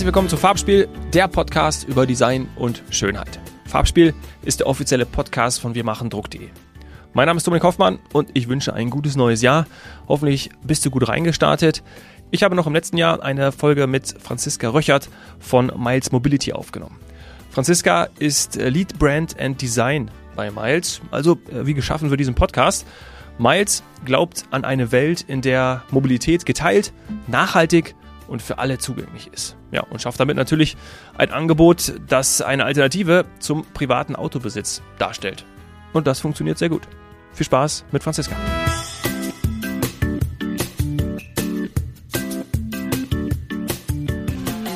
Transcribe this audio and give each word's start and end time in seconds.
Herzlich 0.00 0.14
willkommen 0.14 0.30
zu 0.30 0.38
Farbspiel, 0.38 0.88
der 1.12 1.28
Podcast 1.28 1.86
über 1.86 2.06
Design 2.06 2.48
und 2.56 2.82
Schönheit. 2.88 3.38
Farbspiel 3.66 4.14
ist 4.40 4.60
der 4.60 4.66
offizielle 4.66 5.04
Podcast 5.04 5.60
von 5.60 5.74
Wir 5.74 5.84
machen 5.84 6.08
Druck.de. 6.08 6.48
Mein 7.12 7.26
Name 7.26 7.36
ist 7.36 7.46
Dominik 7.46 7.64
Hoffmann 7.64 7.98
und 8.14 8.30
ich 8.32 8.48
wünsche 8.48 8.72
ein 8.72 8.88
gutes 8.88 9.14
neues 9.16 9.42
Jahr. 9.42 9.66
Hoffentlich 10.08 10.48
bist 10.62 10.86
du 10.86 10.90
gut 10.90 11.06
reingestartet. 11.06 11.82
Ich 12.30 12.42
habe 12.42 12.56
noch 12.56 12.66
im 12.66 12.72
letzten 12.72 12.96
Jahr 12.96 13.22
eine 13.22 13.52
Folge 13.52 13.86
mit 13.86 14.16
Franziska 14.18 14.70
Röchert 14.70 15.10
von 15.38 15.70
Miles 15.76 16.12
Mobility 16.12 16.54
aufgenommen. 16.54 16.98
Franziska 17.50 18.08
ist 18.18 18.56
Lead 18.56 18.98
Brand 18.98 19.38
and 19.38 19.60
Design 19.60 20.10
bei 20.34 20.50
Miles, 20.50 21.02
also 21.10 21.32
äh, 21.52 21.66
wie 21.66 21.74
geschaffen 21.74 22.08
für 22.08 22.16
diesen 22.16 22.34
Podcast. 22.34 22.86
Miles 23.36 23.82
glaubt 24.06 24.46
an 24.50 24.64
eine 24.64 24.92
Welt, 24.92 25.26
in 25.28 25.42
der 25.42 25.82
Mobilität 25.90 26.46
geteilt, 26.46 26.94
nachhaltig 27.26 27.94
und 28.30 28.40
für 28.40 28.58
alle 28.58 28.78
zugänglich 28.78 29.28
ist. 29.32 29.56
Ja, 29.72 29.82
und 29.82 30.00
schafft 30.00 30.20
damit 30.20 30.36
natürlich 30.36 30.76
ein 31.18 31.30
Angebot, 31.30 31.94
das 32.08 32.40
eine 32.40 32.64
Alternative 32.64 33.26
zum 33.40 33.64
privaten 33.74 34.16
Autobesitz 34.16 34.82
darstellt. 34.98 35.44
Und 35.92 36.06
das 36.06 36.20
funktioniert 36.20 36.56
sehr 36.56 36.68
gut. 36.68 36.82
Viel 37.32 37.46
Spaß 37.46 37.84
mit 37.90 38.02
Franziska. 38.02 38.36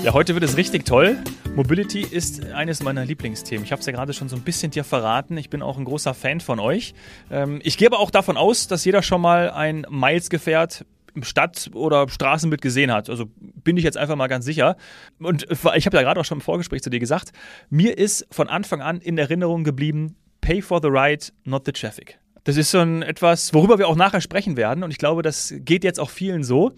Ja, 0.02 0.12
heute 0.12 0.34
wird 0.34 0.44
es 0.44 0.56
richtig 0.56 0.84
toll. 0.84 1.16
Mobility 1.54 2.00
ist 2.02 2.44
eines 2.52 2.82
meiner 2.82 3.04
Lieblingsthemen. 3.04 3.64
Ich 3.64 3.70
habe 3.70 3.78
es 3.78 3.86
ja 3.86 3.92
gerade 3.92 4.12
schon 4.12 4.28
so 4.28 4.34
ein 4.34 4.42
bisschen 4.42 4.72
dir 4.72 4.82
verraten. 4.82 5.36
Ich 5.38 5.50
bin 5.50 5.62
auch 5.62 5.78
ein 5.78 5.84
großer 5.84 6.12
Fan 6.12 6.40
von 6.40 6.58
euch. 6.58 6.94
Ähm, 7.30 7.60
ich 7.62 7.78
gehe 7.78 7.86
aber 7.86 8.00
auch 8.00 8.10
davon 8.10 8.36
aus, 8.36 8.66
dass 8.66 8.84
jeder 8.84 9.02
schon 9.02 9.20
mal 9.20 9.50
ein 9.50 9.86
Miles-Gefährt 9.88 10.84
Stadt- 11.22 11.70
oder 11.74 12.08
Straßenbild 12.08 12.60
gesehen 12.60 12.92
hat. 12.92 13.08
Also 13.08 13.26
bin 13.36 13.76
ich 13.76 13.84
jetzt 13.84 13.96
einfach 13.96 14.16
mal 14.16 14.26
ganz 14.26 14.44
sicher. 14.44 14.76
Und 15.18 15.46
ich 15.50 15.86
habe 15.86 15.96
ja 15.96 16.02
gerade 16.02 16.20
auch 16.20 16.24
schon 16.24 16.38
im 16.38 16.42
Vorgespräch 16.42 16.82
zu 16.82 16.90
dir 16.90 16.98
gesagt, 16.98 17.32
mir 17.70 17.96
ist 17.96 18.26
von 18.30 18.48
Anfang 18.48 18.80
an 18.82 19.00
in 19.00 19.16
Erinnerung 19.18 19.64
geblieben, 19.64 20.16
pay 20.40 20.60
for 20.60 20.80
the 20.82 20.88
ride, 20.88 21.26
not 21.44 21.64
the 21.66 21.72
traffic. 21.72 22.18
Das 22.44 22.56
ist 22.56 22.70
so 22.70 22.78
ein 22.80 23.02
etwas, 23.02 23.54
worüber 23.54 23.78
wir 23.78 23.88
auch 23.88 23.96
nachher 23.96 24.20
sprechen 24.20 24.56
werden. 24.56 24.84
Und 24.84 24.90
ich 24.90 24.98
glaube, 24.98 25.22
das 25.22 25.54
geht 25.58 25.84
jetzt 25.84 25.98
auch 25.98 26.10
vielen 26.10 26.44
so. 26.44 26.72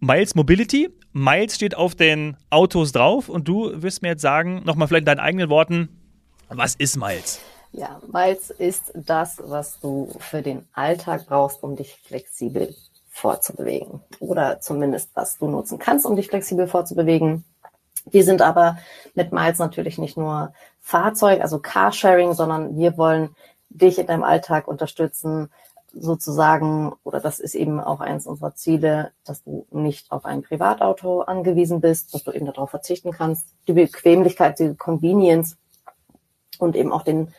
Miles 0.00 0.34
Mobility. 0.34 0.90
Miles 1.12 1.54
steht 1.54 1.76
auf 1.76 1.94
den 1.94 2.36
Autos 2.50 2.92
drauf 2.92 3.28
und 3.28 3.46
du 3.46 3.70
wirst 3.82 4.02
mir 4.02 4.08
jetzt 4.08 4.22
sagen, 4.22 4.62
nochmal 4.64 4.88
vielleicht 4.88 5.02
in 5.02 5.06
deinen 5.06 5.20
eigenen 5.20 5.48
Worten, 5.50 5.88
was 6.48 6.74
ist 6.74 6.96
Miles? 6.96 7.40
Ja, 7.72 8.00
Miles 8.12 8.50
ist 8.50 8.92
das, 8.94 9.40
was 9.44 9.80
du 9.80 10.14
für 10.20 10.42
den 10.42 10.64
Alltag 10.72 11.26
brauchst, 11.26 11.62
um 11.62 11.76
dich 11.76 11.94
flexibel 12.06 12.74
vorzubewegen. 13.14 14.00
Oder 14.18 14.60
zumindest, 14.60 15.10
was 15.14 15.38
du 15.38 15.46
nutzen 15.46 15.78
kannst, 15.78 16.04
um 16.04 16.16
dich 16.16 16.28
flexibel 16.28 16.66
vorzubewegen. 16.66 17.44
Wir 18.06 18.24
sind 18.24 18.42
aber 18.42 18.76
mit 19.14 19.32
Miles 19.32 19.58
natürlich 19.58 19.98
nicht 19.98 20.16
nur 20.16 20.52
Fahrzeug, 20.80 21.40
also 21.40 21.60
Carsharing, 21.60 22.34
sondern 22.34 22.76
wir 22.76 22.98
wollen 22.98 23.34
dich 23.70 24.00
in 24.00 24.08
deinem 24.08 24.24
Alltag 24.24 24.66
unterstützen, 24.66 25.48
sozusagen, 25.92 26.92
oder 27.04 27.20
das 27.20 27.38
ist 27.38 27.54
eben 27.54 27.78
auch 27.78 28.00
eines 28.00 28.26
unserer 28.26 28.56
Ziele, 28.56 29.12
dass 29.24 29.44
du 29.44 29.64
nicht 29.70 30.10
auf 30.10 30.24
ein 30.24 30.42
Privatauto 30.42 31.20
angewiesen 31.20 31.80
bist, 31.80 32.14
dass 32.14 32.24
du 32.24 32.32
eben 32.32 32.46
darauf 32.46 32.70
verzichten 32.70 33.12
kannst, 33.12 33.46
die 33.68 33.74
Bequemlichkeit, 33.74 34.58
die 34.58 34.74
Convenience 34.74 35.56
und 36.58 36.74
eben 36.74 36.92
auch 36.92 37.02
den, 37.02 37.32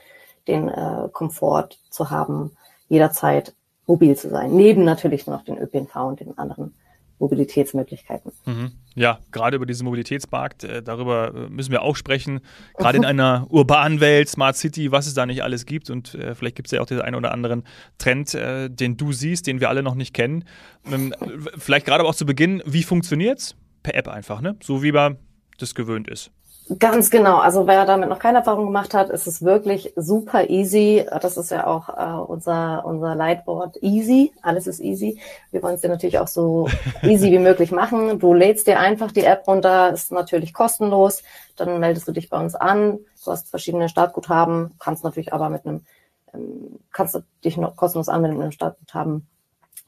den 0.47 0.69
äh, 0.69 1.09
Komfort 1.11 1.77
zu 1.89 2.09
haben, 2.09 2.55
jederzeit 2.87 3.53
mobil 3.87 4.15
zu 4.15 4.29
sein. 4.29 4.55
Neben 4.55 4.83
natürlich 4.83 5.27
noch 5.27 5.43
den 5.43 5.57
ÖPNV 5.57 5.95
und 5.95 6.19
den 6.19 6.37
anderen 6.37 6.73
Mobilitätsmöglichkeiten. 7.19 8.31
Mhm. 8.45 8.71
Ja, 8.95 9.19
gerade 9.31 9.55
über 9.55 9.65
diesen 9.65 9.85
Mobilitätsmarkt, 9.85 10.63
äh, 10.63 10.83
darüber 10.83 11.33
äh, 11.33 11.49
müssen 11.49 11.71
wir 11.71 11.81
auch 11.81 11.95
sprechen. 11.95 12.41
Gerade 12.77 12.97
in 12.97 13.05
einer 13.05 13.47
urbanen 13.49 13.99
Welt, 13.99 14.29
Smart 14.29 14.55
City, 14.55 14.91
was 14.91 15.07
es 15.07 15.13
da 15.13 15.25
nicht 15.25 15.43
alles 15.43 15.65
gibt. 15.65 15.89
Und 15.89 16.15
äh, 16.15 16.35
vielleicht 16.35 16.55
gibt 16.55 16.67
es 16.67 16.71
ja 16.71 16.81
auch 16.81 16.85
den 16.85 17.01
einen 17.01 17.15
oder 17.15 17.31
anderen 17.31 17.63
Trend, 17.97 18.33
äh, 18.33 18.69
den 18.69 18.97
du 18.97 19.13
siehst, 19.13 19.47
den 19.47 19.59
wir 19.59 19.69
alle 19.69 19.83
noch 19.83 19.95
nicht 19.95 20.13
kennen. 20.13 20.43
Ähm, 20.91 21.13
vielleicht 21.57 21.85
gerade 21.85 22.01
aber 22.01 22.09
auch 22.09 22.15
zu 22.15 22.25
Beginn, 22.25 22.61
wie 22.65 22.83
funktioniert 22.83 23.39
es? 23.39 23.55
Per 23.83 23.95
App 23.95 24.07
einfach, 24.07 24.41
ne? 24.41 24.57
So 24.61 24.83
wie 24.83 24.91
man 24.91 25.17
das 25.57 25.75
gewöhnt 25.75 26.09
ist. 26.09 26.31
Ganz 26.79 27.11
genau. 27.11 27.37
Also 27.37 27.67
wer 27.67 27.85
damit 27.85 28.09
noch 28.09 28.17
keine 28.17 28.39
Erfahrung 28.39 28.65
gemacht 28.65 28.95
hat, 28.95 29.11
ist 29.11 29.27
es 29.27 29.43
wirklich 29.43 29.93
super 29.95 30.49
easy. 30.49 31.05
Das 31.21 31.37
ist 31.37 31.51
ja 31.51 31.67
auch 31.67 31.89
äh, 31.89 32.25
unser, 32.25 32.83
unser 32.85 33.13
Leitwort 33.13 33.77
easy. 33.83 34.33
Alles 34.41 34.65
ist 34.65 34.79
easy. 34.79 35.19
Wir 35.51 35.61
wollen 35.61 35.75
es 35.75 35.81
dir 35.81 35.89
natürlich 35.89 36.17
auch 36.17 36.27
so 36.27 36.67
easy 37.03 37.31
wie 37.31 37.37
möglich 37.37 37.71
machen. 37.71 38.17
Du 38.17 38.33
lädst 38.33 38.65
dir 38.65 38.79
einfach 38.79 39.11
die 39.11 39.25
App 39.25 39.47
runter, 39.47 39.93
ist 39.93 40.11
natürlich 40.11 40.55
kostenlos. 40.55 41.21
Dann 41.55 41.79
meldest 41.79 42.07
du 42.07 42.11
dich 42.11 42.31
bei 42.31 42.39
uns 42.39 42.55
an. 42.55 42.97
Du 43.23 43.31
hast 43.31 43.49
verschiedene 43.49 43.87
Startguthaben, 43.87 44.73
kannst 44.79 45.03
natürlich 45.03 45.33
aber 45.33 45.49
mit 45.49 45.67
einem, 45.67 45.85
ähm, 46.33 46.79
kannst 46.91 47.13
du 47.13 47.19
dich 47.43 47.57
noch 47.57 47.75
kostenlos 47.75 48.09
anmelden 48.09 48.37
mit 48.37 48.43
einem 48.43 48.51
Startguthaben 48.51 49.27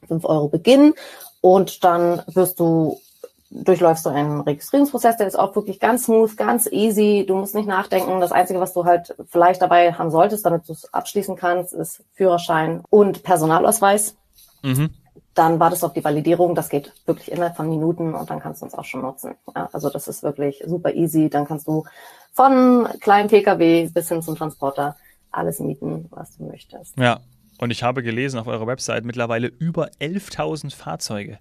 fünf 0.06 0.24
Euro 0.24 0.46
beginnen. 0.46 0.94
Und 1.40 1.82
dann 1.82 2.22
wirst 2.28 2.60
du 2.60 3.00
durchläufst 3.50 4.04
du 4.04 4.10
einen 4.10 4.40
Registrierungsprozess, 4.40 5.16
der 5.16 5.26
ist 5.26 5.38
auch 5.38 5.54
wirklich 5.56 5.80
ganz 5.80 6.04
smooth, 6.04 6.36
ganz 6.36 6.66
easy. 6.70 7.24
Du 7.26 7.36
musst 7.36 7.54
nicht 7.54 7.68
nachdenken. 7.68 8.20
Das 8.20 8.32
Einzige, 8.32 8.60
was 8.60 8.74
du 8.74 8.84
halt 8.84 9.14
vielleicht 9.28 9.62
dabei 9.62 9.92
haben 9.92 10.10
solltest, 10.10 10.44
damit 10.44 10.68
du 10.68 10.72
es 10.72 10.92
abschließen 10.92 11.36
kannst, 11.36 11.72
ist 11.72 12.04
Führerschein 12.14 12.82
und 12.90 13.22
Personalausweis. 13.22 14.16
Mhm. 14.62 14.90
Dann 15.34 15.60
wartest 15.60 15.82
du 15.82 15.86
auf 15.86 15.92
die 15.92 16.04
Validierung. 16.04 16.54
Das 16.54 16.68
geht 16.68 16.92
wirklich 17.06 17.30
innerhalb 17.30 17.56
von 17.56 17.68
Minuten 17.68 18.14
und 18.14 18.28
dann 18.28 18.40
kannst 18.40 18.60
du 18.60 18.66
uns 18.66 18.74
auch 18.74 18.84
schon 18.84 19.02
nutzen. 19.02 19.34
Ja, 19.54 19.68
also 19.72 19.88
das 19.88 20.08
ist 20.08 20.22
wirklich 20.22 20.62
super 20.66 20.92
easy. 20.94 21.30
Dann 21.30 21.46
kannst 21.46 21.68
du 21.68 21.84
von 22.32 22.88
kleinen 23.00 23.28
Pkw 23.28 23.88
bis 23.92 24.08
hin 24.08 24.22
zum 24.22 24.36
Transporter 24.36 24.96
alles 25.30 25.60
mieten, 25.60 26.06
was 26.10 26.36
du 26.36 26.44
möchtest. 26.44 26.98
Ja, 26.98 27.20
und 27.58 27.70
ich 27.70 27.82
habe 27.82 28.02
gelesen 28.02 28.38
auf 28.38 28.46
eurer 28.46 28.66
Website 28.66 29.04
mittlerweile 29.04 29.48
über 29.48 29.90
11.000 30.00 30.74
Fahrzeuge. 30.74 31.38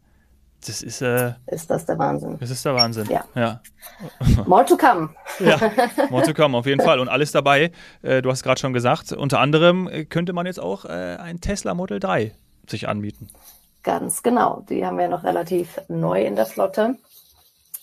Das 0.66 0.82
ist, 0.82 1.02
äh, 1.02 1.34
ist 1.46 1.70
das 1.70 1.86
der 1.86 1.98
Wahnsinn. 2.00 2.38
Das 2.40 2.50
ist 2.50 2.66
der 2.66 2.76
Wahnsinn. 2.76 3.08
Ja. 3.10 3.24
ja. 3.36 3.62
More 4.48 4.66
to 4.66 4.76
come. 4.76 5.10
ja, 5.40 5.60
more 6.10 6.24
to 6.24 6.34
come, 6.34 6.58
auf 6.58 6.66
jeden 6.66 6.82
Fall. 6.82 7.00
Und 7.00 7.10
alles 7.10 7.32
dabei. 7.32 7.72
Äh, 8.02 8.22
du 8.22 8.32
hast 8.32 8.44
gerade 8.44 8.60
schon 8.60 8.74
gesagt, 8.74 9.12
unter 9.12 9.40
anderem 9.40 9.88
äh, 9.88 10.06
könnte 10.06 10.34
man 10.34 10.46
jetzt 10.46 10.60
auch 10.60 10.86
äh, 10.86 10.90
ein 10.90 11.42
Tesla 11.42 11.74
Model 11.74 12.00
3 12.00 12.34
sich 12.68 12.88
anmieten. 12.88 13.28
Ganz 13.84 14.24
genau. 14.24 14.64
Die 14.70 14.86
haben 14.86 14.98
wir 14.98 15.08
noch 15.08 15.24
relativ 15.24 15.80
neu 15.88 16.24
in 16.26 16.36
der 16.36 16.46
Flotte. 16.46 16.96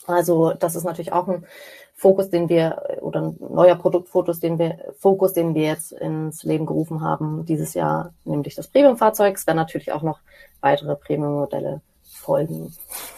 Also, 0.06 0.52
das 0.52 0.74
ist 0.74 0.84
natürlich 0.84 1.12
auch 1.12 1.28
ein 1.28 1.46
Fokus, 1.94 2.28
den 2.28 2.48
wir, 2.48 2.82
oder 3.00 3.22
ein 3.22 3.36
neuer 3.38 3.76
Produktfokus, 3.76 4.40
den 4.40 4.58
wir, 4.58 4.76
Fokus, 4.98 5.32
den 5.32 5.54
wir 5.54 5.62
jetzt 5.62 5.92
ins 5.92 6.42
Leben 6.42 6.66
gerufen 6.66 7.00
haben 7.00 7.46
dieses 7.46 7.72
Jahr, 7.72 8.12
nämlich 8.24 8.56
das 8.56 8.68
Premium-Fahrzeug. 8.68 9.36
Es 9.36 9.46
werden 9.46 9.56
natürlich 9.56 9.92
auch 9.92 10.02
noch 10.02 10.18
weitere 10.60 10.96
Premium-Modelle 10.96 11.80
folgen. 12.24 12.72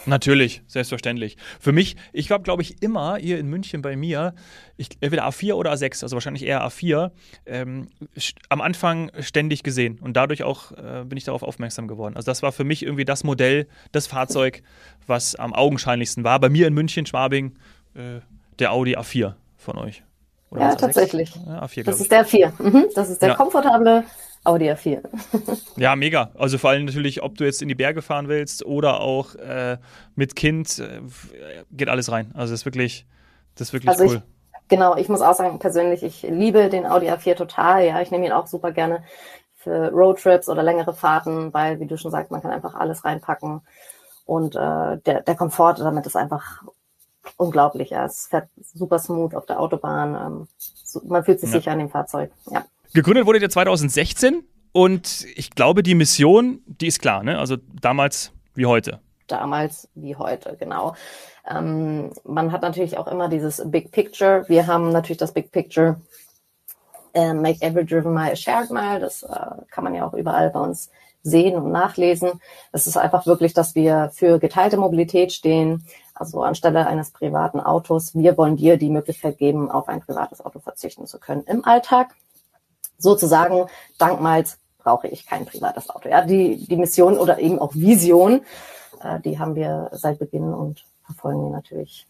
Natürlich, 0.05 0.61
selbstverständlich. 0.67 1.37
Für 1.59 1.71
mich, 1.71 1.95
ich 2.13 2.29
habe, 2.29 2.43
glaube 2.43 2.61
ich, 2.61 2.81
immer 2.81 3.17
hier 3.17 3.39
in 3.39 3.47
München 3.47 3.81
bei 3.81 3.95
mir, 3.95 4.33
ich, 4.75 4.89
entweder 4.99 5.27
A4 5.27 5.53
oder 5.53 5.71
A6, 5.71 6.03
also 6.03 6.15
wahrscheinlich 6.15 6.45
eher 6.45 6.61
A4, 6.67 7.11
ähm, 7.45 7.87
am 8.49 8.61
Anfang 8.61 9.11
ständig 9.19 9.63
gesehen 9.63 9.99
und 9.99 10.15
dadurch 10.15 10.43
auch 10.43 10.71
äh, 10.73 11.05
bin 11.05 11.17
ich 11.17 11.23
darauf 11.23 11.43
aufmerksam 11.43 11.87
geworden. 11.87 12.15
Also 12.15 12.29
das 12.29 12.43
war 12.43 12.51
für 12.51 12.63
mich 12.63 12.83
irgendwie 12.83 13.05
das 13.05 13.23
Modell, 13.23 13.67
das 13.91 14.07
Fahrzeug, 14.07 14.61
was 15.07 15.35
am 15.35 15.53
augenscheinlichsten 15.53 16.23
war. 16.23 16.39
Bei 16.39 16.49
mir 16.49 16.67
in 16.67 16.73
München, 16.73 17.05
Schwabing, 17.05 17.55
äh, 17.95 18.19
der 18.59 18.71
Audi 18.73 18.97
A4 18.97 19.33
von 19.55 19.77
euch. 19.77 20.03
Oder 20.49 20.61
ja, 20.61 20.75
tatsächlich. 20.75 21.33
Ja, 21.45 21.63
A4, 21.63 21.83
das 21.83 21.99
ist 21.99 22.11
der 22.11 22.25
4. 22.25 22.53
Mhm. 22.59 22.85
Das 22.95 23.09
ist 23.09 23.21
der 23.21 23.29
ja. 23.29 23.35
komfortable 23.35 24.03
Audi 24.47 24.71
A4. 24.71 25.01
ja, 25.75 25.95
mega. 25.95 26.31
Also 26.35 26.57
vor 26.57 26.69
allem 26.69 26.85
natürlich, 26.85 27.21
ob 27.21 27.37
du 27.37 27.43
jetzt 27.43 27.61
in 27.61 27.67
die 27.67 27.75
Berge 27.75 28.01
fahren 28.01 28.27
willst 28.27 28.65
oder 28.65 29.01
auch 29.01 29.35
äh, 29.35 29.77
mit 30.15 30.35
Kind, 30.35 30.79
äh, 30.79 31.01
geht 31.71 31.89
alles 31.89 32.11
rein. 32.11 32.31
Also 32.33 32.53
das 32.53 32.61
ist 32.61 32.65
wirklich, 32.65 33.05
das 33.55 33.69
ist 33.69 33.73
wirklich 33.73 33.89
also 33.89 34.05
cool. 34.05 34.15
Ich, 34.15 34.67
genau, 34.69 34.95
ich 34.95 35.09
muss 35.09 35.21
auch 35.21 35.35
sagen, 35.35 35.59
persönlich, 35.59 36.01
ich 36.01 36.23
liebe 36.23 36.69
den 36.69 36.85
Audi 36.85 37.09
A4 37.09 37.35
total. 37.35 37.85
Ja, 37.85 38.01
ich 38.01 38.09
nehme 38.09 38.25
ihn 38.25 38.31
auch 38.31 38.47
super 38.47 38.71
gerne 38.71 39.03
für 39.55 39.91
Roadtrips 39.91 40.47
oder 40.47 40.63
längere 40.63 40.93
Fahrten, 40.93 41.53
weil, 41.53 41.79
wie 41.81 41.87
du 41.87 41.97
schon 41.97 42.11
sagst, 42.11 42.31
man 42.31 42.41
kann 42.41 42.51
einfach 42.51 42.73
alles 42.73 43.03
reinpacken. 43.03 43.61
Und 44.25 44.55
äh, 44.55 44.97
der, 45.05 45.21
der 45.21 45.35
Komfort 45.35 45.75
damit 45.79 46.05
ist 46.05 46.15
einfach 46.15 46.63
unglaublich. 47.35 47.89
Ja. 47.89 48.05
Es 48.05 48.27
fährt 48.27 48.47
super 48.73 48.99
smooth 48.99 49.35
auf 49.35 49.45
der 49.45 49.59
Autobahn. 49.59 50.15
Ähm, 50.15 50.47
so, 50.57 51.01
man 51.05 51.25
fühlt 51.25 51.41
sich 51.41 51.51
ja. 51.51 51.59
sicher 51.59 51.71
an 51.71 51.79
dem 51.79 51.89
Fahrzeug. 51.89 52.31
Ja. 52.49 52.63
Gegründet 52.93 53.25
wurde 53.25 53.39
der 53.39 53.49
2016 53.49 54.43
und 54.71 55.25
ich 55.35 55.51
glaube, 55.51 55.83
die 55.83 55.95
Mission, 55.95 56.61
die 56.65 56.87
ist 56.87 56.99
klar, 57.01 57.23
ne? 57.23 57.39
Also 57.39 57.57
damals 57.81 58.31
wie 58.53 58.65
heute. 58.65 58.99
Damals 59.27 59.89
wie 59.95 60.15
heute, 60.15 60.55
genau. 60.59 60.95
Ähm, 61.49 62.11
man 62.23 62.51
hat 62.51 62.61
natürlich 62.61 62.97
auch 62.97 63.07
immer 63.07 63.29
dieses 63.29 63.61
Big 63.65 63.91
Picture. 63.91 64.45
Wir 64.47 64.67
haben 64.67 64.91
natürlich 64.91 65.17
das 65.17 65.33
Big 65.33 65.51
Picture 65.51 65.99
äh, 67.13 67.33
Make 67.33 67.61
Every 67.61 67.85
Driven 67.85 68.13
Mile 68.13 68.35
Shared 68.35 68.69
Mile. 68.71 68.99
Das 68.99 69.23
äh, 69.23 69.27
kann 69.69 69.83
man 69.83 69.93
ja 69.93 70.05
auch 70.05 70.13
überall 70.13 70.49
bei 70.49 70.59
uns 70.59 70.89
sehen 71.23 71.55
und 71.55 71.71
nachlesen. 71.71 72.41
Es 72.71 72.87
ist 72.87 72.97
einfach 72.97 73.25
wirklich, 73.25 73.53
dass 73.53 73.75
wir 73.75 74.11
für 74.13 74.39
geteilte 74.39 74.77
Mobilität 74.77 75.33
stehen, 75.33 75.85
Also 76.13 76.41
anstelle 76.41 76.87
eines 76.87 77.11
privaten 77.11 77.59
Autos, 77.59 78.15
wir 78.15 78.37
wollen 78.37 78.55
dir 78.55 78.77
die 78.77 78.89
Möglichkeit 78.89 79.37
geben, 79.37 79.69
auf 79.69 79.87
ein 79.87 80.01
privates 80.01 80.43
Auto 80.43 80.59
verzichten 80.59 81.05
zu 81.05 81.19
können 81.19 81.43
im 81.43 81.65
Alltag. 81.65 82.15
Sozusagen, 82.97 83.67
dank 83.97 84.21
Miles 84.21 84.57
brauche 84.77 85.07
ich 85.07 85.25
kein 85.25 85.45
privates 85.45 85.89
Auto. 85.89 86.09
Ja, 86.09 86.25
die, 86.25 86.65
die 86.65 86.77
Mission 86.77 87.17
oder 87.17 87.39
eben 87.39 87.59
auch 87.59 87.75
Vision, 87.75 88.41
äh, 89.01 89.19
die 89.19 89.37
haben 89.37 89.55
wir 89.55 89.89
seit 89.91 90.19
Beginn 90.19 90.53
und 90.53 90.85
verfolgen 91.05 91.43
wir 91.43 91.51
natürlich 91.51 92.07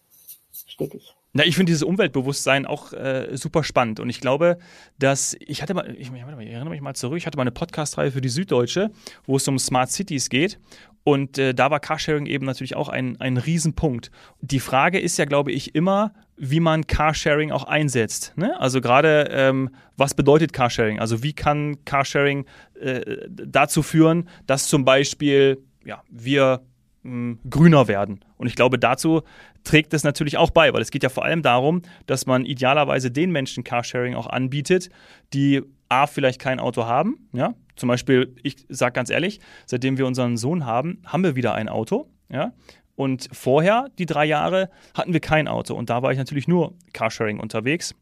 stetig. 0.54 1.16
Na, 1.34 1.46
ich 1.46 1.56
finde 1.56 1.70
dieses 1.70 1.84
Umweltbewusstsein 1.84 2.66
auch 2.66 2.94
äh, 2.94 3.36
super 3.38 3.64
spannend. 3.64 4.00
Und 4.00 4.10
ich 4.10 4.22
glaube, 4.22 4.58
dass 4.98 5.36
ich 5.40 5.62
hatte 5.62 5.74
mal, 5.74 5.94
ich, 5.96 6.12
ich, 6.12 6.22
erinnere 6.24 6.70
mich 6.70 6.82
mal 6.82 6.96
zurück, 6.96 7.18
ich 7.18 7.28
hatte 7.28 7.38
mal 7.38 7.44
eine 7.44 7.52
Podcast-Reihe 7.52 8.12
für 8.12 8.22
die 8.22 8.30
Süddeutsche, 8.30 8.90
wo 9.26 9.36
es 9.36 9.48
um 9.48 9.60
Smart 9.60 9.92
Cities 9.92 10.30
geht. 10.30 10.60
Und 11.08 11.38
äh, 11.38 11.54
da 11.54 11.72
war 11.72 11.80
Carsharing 11.80 12.26
eben 12.26 12.46
natürlich 12.46 12.76
auch 12.76 12.90
ein, 12.90 13.16
ein 13.22 13.38
Riesenpunkt. 13.38 14.12
Die 14.42 14.60
Frage 14.60 15.00
ist 15.00 15.16
ja, 15.16 15.24
glaube 15.24 15.54
ich, 15.54 15.74
immer, 15.74 16.12
wie 16.36 16.60
man 16.60 16.86
Carsharing 16.86 17.54
auch 17.54 17.64
einsetzt. 17.64 18.34
Ne? 18.36 18.60
Also 18.60 18.82
gerade, 18.82 19.30
ähm, 19.32 19.70
was 19.96 20.16
bedeutet 20.16 20.52
Carsharing? 20.52 21.00
Also 21.00 21.24
wie 21.24 21.32
kann 21.32 21.78
Carsharing 21.86 22.46
äh, 22.82 23.20
dazu 23.30 23.84
führen, 23.84 24.28
dass 24.48 24.68
zum 24.68 24.84
Beispiel 24.84 25.64
ja, 25.86 26.04
wir 26.10 26.64
mh, 27.04 27.38
grüner 27.50 27.88
werden? 27.88 28.26
Und 28.36 28.48
ich 28.48 28.58
glaube, 28.58 28.78
dazu 28.78 29.22
trägt 29.64 29.94
es 29.94 30.04
natürlich 30.04 30.36
auch 30.36 30.50
bei, 30.50 30.74
weil 30.74 30.82
es 30.82 30.92
geht 30.92 31.04
ja 31.04 31.10
vor 31.10 31.24
allem 31.24 31.42
darum, 31.42 31.84
dass 32.06 32.26
man 32.26 32.44
idealerweise 32.44 33.12
den 33.12 33.32
Menschen 33.32 33.64
Carsharing 33.64 34.14
auch 34.14 34.28
anbietet, 34.28 34.90
die 35.34 35.62
A, 35.88 36.06
vielleicht 36.06 36.42
kein 36.42 36.60
Auto 36.60 36.86
haben, 36.86 37.30
ja, 37.32 37.54
zum 37.78 37.88
Beispiel, 37.88 38.36
ich 38.44 38.66
sage 38.70 38.94
ganz 38.94 39.10
ehrlich, 39.10 39.40
seitdem 39.66 39.98
wir 39.98 40.06
unseren 40.06 40.36
Sohn 40.38 40.66
haben, 40.66 41.02
haben 41.06 41.24
wir 41.24 41.36
wieder 41.36 41.54
ein 41.54 41.70
Auto. 41.70 42.10
Ja? 42.30 42.54
Und 42.96 43.30
vorher, 43.32 43.90
die 44.00 44.06
drei 44.06 44.26
Jahre, 44.26 44.70
hatten 44.94 45.14
wir 45.14 45.20
kein 45.20 45.48
Auto. 45.48 45.76
Und 45.76 45.90
da 45.90 46.02
war 46.02 46.12
ich 46.12 46.18
natürlich 46.18 46.48
nur 46.48 46.74
Carsharing 46.94 47.40
unterwegs. 47.40 47.96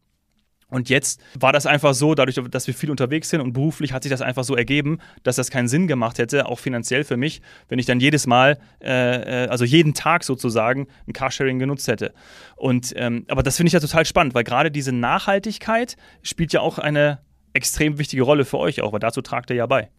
Und 0.68 0.88
jetzt 0.88 1.20
war 1.38 1.52
das 1.52 1.64
einfach 1.64 1.94
so, 1.94 2.14
dadurch, 2.14 2.40
dass 2.50 2.66
wir 2.66 2.74
viel 2.74 2.90
unterwegs 2.90 3.30
sind 3.30 3.40
und 3.40 3.52
beruflich 3.52 3.92
hat 3.92 4.02
sich 4.02 4.10
das 4.10 4.20
einfach 4.20 4.42
so 4.42 4.56
ergeben, 4.56 4.98
dass 5.22 5.36
das 5.36 5.50
keinen 5.50 5.68
Sinn 5.68 5.86
gemacht 5.86 6.18
hätte, 6.18 6.46
auch 6.46 6.58
finanziell 6.58 7.04
für 7.04 7.16
mich, 7.16 7.40
wenn 7.68 7.78
ich 7.78 7.86
dann 7.86 8.00
jedes 8.00 8.26
Mal, 8.26 8.58
äh, 8.82 9.44
äh 9.44 9.48
also 9.48 9.64
jeden 9.64 9.94
Tag 9.94 10.24
sozusagen, 10.24 10.88
ein 11.06 11.12
Carsharing 11.12 11.60
genutzt 11.60 11.86
hätte. 11.86 12.12
Und 12.56 12.92
ähm, 12.96 13.26
aber 13.28 13.44
das 13.44 13.56
finde 13.56 13.68
ich 13.68 13.74
ja 13.74 13.80
total 13.80 14.04
spannend, 14.04 14.34
weil 14.34 14.42
gerade 14.42 14.72
diese 14.72 14.90
Nachhaltigkeit 14.90 15.96
spielt 16.22 16.52
ja 16.52 16.60
auch 16.62 16.78
eine 16.78 17.20
extrem 17.56 17.98
wichtige 17.98 18.22
Rolle 18.22 18.44
für 18.44 18.58
euch 18.58 18.82
auch, 18.82 18.92
weil 18.92 19.00
dazu 19.00 19.22
tragt 19.22 19.50
ihr 19.50 19.56
ja 19.56 19.66
bei. 19.66 19.90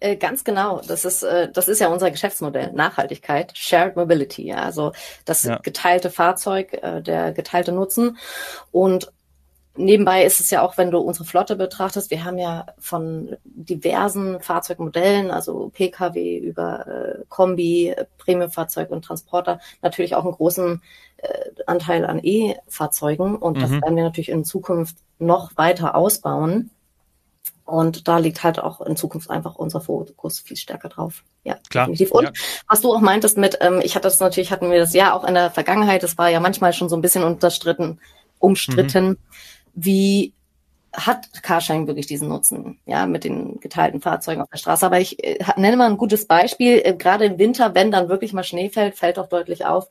Äh, 0.00 0.16
ganz 0.16 0.44
genau. 0.44 0.80
Das 0.86 1.04
ist, 1.04 1.22
äh, 1.22 1.50
das 1.50 1.68
ist 1.68 1.80
ja 1.80 1.88
unser 1.88 2.10
Geschäftsmodell. 2.10 2.72
Nachhaltigkeit, 2.72 3.56
Shared 3.56 3.96
Mobility, 3.96 4.46
ja. 4.46 4.58
Also 4.58 4.92
das 5.24 5.42
ja. 5.42 5.58
geteilte 5.58 6.10
Fahrzeug, 6.10 6.72
äh, 6.74 7.02
der 7.02 7.32
geteilte 7.32 7.72
Nutzen. 7.72 8.16
Und 8.70 9.12
nebenbei 9.78 10.24
ist 10.24 10.40
es 10.40 10.50
ja 10.50 10.62
auch, 10.62 10.76
wenn 10.76 10.90
du 10.90 10.98
unsere 10.98 11.24
Flotte 11.24 11.56
betrachtest, 11.56 12.10
wir 12.10 12.24
haben 12.24 12.38
ja 12.38 12.66
von 12.78 13.36
diversen 13.44 14.40
Fahrzeugmodellen, 14.40 15.30
also 15.30 15.70
Pkw 15.72 16.38
über 16.38 16.86
äh, 16.86 17.24
Kombi, 17.28 17.94
Premiumfahrzeug 18.18 18.90
und 18.90 19.04
Transporter, 19.04 19.60
natürlich 19.82 20.14
auch 20.14 20.24
einen 20.24 20.34
großen 20.34 20.82
äh, 21.18 21.28
Anteil 21.66 22.04
an 22.04 22.20
E-Fahrzeugen. 22.22 23.36
Und 23.36 23.56
mhm. 23.56 23.60
das 23.60 23.70
werden 23.70 23.96
wir 23.96 24.04
natürlich 24.04 24.28
in 24.28 24.44
Zukunft 24.44 24.96
noch 25.18 25.56
weiter 25.56 25.94
ausbauen. 25.94 26.70
Und 27.68 28.08
da 28.08 28.16
liegt 28.16 28.44
halt 28.44 28.58
auch 28.58 28.80
in 28.80 28.96
Zukunft 28.96 29.28
einfach 29.28 29.56
unser 29.56 29.82
Fokus 29.82 30.40
viel 30.40 30.56
stärker 30.56 30.88
drauf. 30.88 31.22
Ja, 31.44 31.58
Klar. 31.68 31.84
definitiv. 31.84 32.12
Und 32.12 32.24
ja. 32.24 32.30
was 32.66 32.80
du 32.80 32.94
auch 32.94 33.02
meintest 33.02 33.36
mit, 33.36 33.58
ähm, 33.60 33.82
ich 33.84 33.94
hatte 33.94 34.04
das 34.04 34.20
natürlich, 34.20 34.50
hatten 34.50 34.70
wir 34.70 34.78
das 34.78 34.94
ja 34.94 35.12
auch 35.12 35.22
in 35.22 35.34
der 35.34 35.50
Vergangenheit, 35.50 36.02
das 36.02 36.16
war 36.16 36.30
ja 36.30 36.40
manchmal 36.40 36.72
schon 36.72 36.88
so 36.88 36.96
ein 36.96 37.02
bisschen 37.02 37.24
unterstritten, 37.24 38.00
umstritten, 38.38 39.08
mhm. 39.08 39.18
wie 39.74 40.32
hat 40.94 41.42
Carsharing 41.42 41.86
wirklich 41.86 42.06
diesen 42.06 42.28
Nutzen, 42.28 42.78
ja, 42.86 43.04
mit 43.04 43.24
den 43.24 43.60
geteilten 43.60 44.00
Fahrzeugen 44.00 44.40
auf 44.40 44.48
der 44.48 44.56
Straße. 44.56 44.86
Aber 44.86 44.98
ich 44.98 45.22
äh, 45.22 45.36
nenne 45.58 45.76
mal 45.76 45.90
ein 45.90 45.98
gutes 45.98 46.26
Beispiel. 46.26 46.80
Äh, 46.82 46.94
gerade 46.94 47.26
im 47.26 47.38
Winter, 47.38 47.74
wenn 47.74 47.90
dann 47.90 48.08
wirklich 48.08 48.32
mal 48.32 48.44
Schnee 48.44 48.70
fällt, 48.70 48.96
fällt 48.96 49.18
auch 49.18 49.28
deutlich 49.28 49.66
auf, 49.66 49.90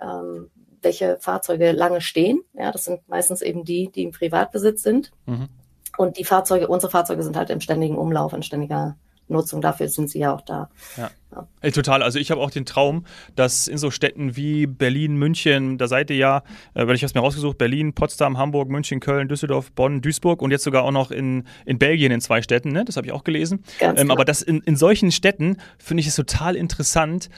ähm, 0.00 0.48
welche 0.80 1.18
Fahrzeuge 1.18 1.72
lange 1.72 2.00
stehen. 2.00 2.42
Ja, 2.54 2.70
das 2.70 2.84
sind 2.84 3.08
meistens 3.08 3.42
eben 3.42 3.64
die, 3.64 3.90
die 3.92 4.04
im 4.04 4.12
Privatbesitz 4.12 4.84
sind. 4.84 5.10
Mhm. 5.26 5.48
Und 5.96 6.18
die 6.18 6.24
Fahrzeuge, 6.24 6.68
unsere 6.68 6.90
Fahrzeuge 6.90 7.22
sind 7.22 7.36
halt 7.36 7.50
im 7.50 7.60
ständigen 7.60 7.96
Umlauf, 7.96 8.32
in 8.32 8.42
ständiger 8.42 8.96
Nutzung. 9.28 9.60
Dafür 9.60 9.88
sind 9.88 10.10
sie 10.10 10.20
ja 10.20 10.34
auch 10.34 10.40
da. 10.40 10.68
Ja. 10.96 11.10
ja. 11.32 11.48
Ey, 11.60 11.72
total. 11.72 12.02
Also 12.02 12.18
ich 12.18 12.30
habe 12.30 12.40
auch 12.40 12.50
den 12.50 12.64
Traum, 12.64 13.04
dass 13.34 13.66
in 13.66 13.78
so 13.78 13.90
Städten 13.90 14.36
wie 14.36 14.66
Berlin, 14.66 15.16
München, 15.16 15.78
da 15.78 15.88
seid 15.88 16.10
ihr 16.10 16.16
ja, 16.16 16.42
äh, 16.74 16.86
weil 16.86 16.94
ich 16.94 17.02
habe 17.02 17.06
es 17.06 17.14
mir 17.14 17.20
rausgesucht, 17.20 17.58
Berlin, 17.58 17.92
Potsdam, 17.92 18.38
Hamburg, 18.38 18.68
München, 18.68 19.00
Köln, 19.00 19.28
Düsseldorf, 19.28 19.72
Bonn, 19.72 20.00
Duisburg 20.00 20.42
und 20.42 20.50
jetzt 20.50 20.64
sogar 20.64 20.84
auch 20.84 20.92
noch 20.92 21.10
in, 21.10 21.44
in 21.64 21.78
Belgien 21.78 22.12
in 22.12 22.20
zwei 22.20 22.42
Städten, 22.42 22.70
ne? 22.70 22.84
das 22.84 22.96
habe 22.96 23.06
ich 23.06 23.12
auch 23.12 23.24
gelesen. 23.24 23.64
Ganz 23.78 24.00
ähm, 24.00 24.10
aber 24.10 24.24
das 24.24 24.42
in, 24.42 24.60
in 24.60 24.76
solchen 24.76 25.10
Städten 25.10 25.56
finde 25.78 26.02
ich 26.02 26.06
es 26.06 26.16
total 26.16 26.56
interessant, 26.56 27.28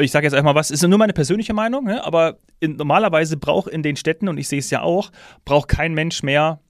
ich 0.00 0.12
sage 0.12 0.26
jetzt 0.26 0.34
einmal 0.34 0.54
was, 0.54 0.70
ist 0.70 0.86
nur 0.86 0.98
meine 0.98 1.12
persönliche 1.12 1.54
Meinung, 1.54 1.84
ne? 1.84 2.04
aber 2.04 2.38
in, 2.60 2.76
normalerweise 2.76 3.36
braucht 3.36 3.68
in 3.68 3.82
den 3.82 3.96
Städten, 3.96 4.28
und 4.28 4.38
ich 4.38 4.46
sehe 4.46 4.60
es 4.60 4.70
ja 4.70 4.82
auch, 4.82 5.10
braucht 5.44 5.68
kein 5.68 5.92
Mensch 5.92 6.22
mehr 6.22 6.60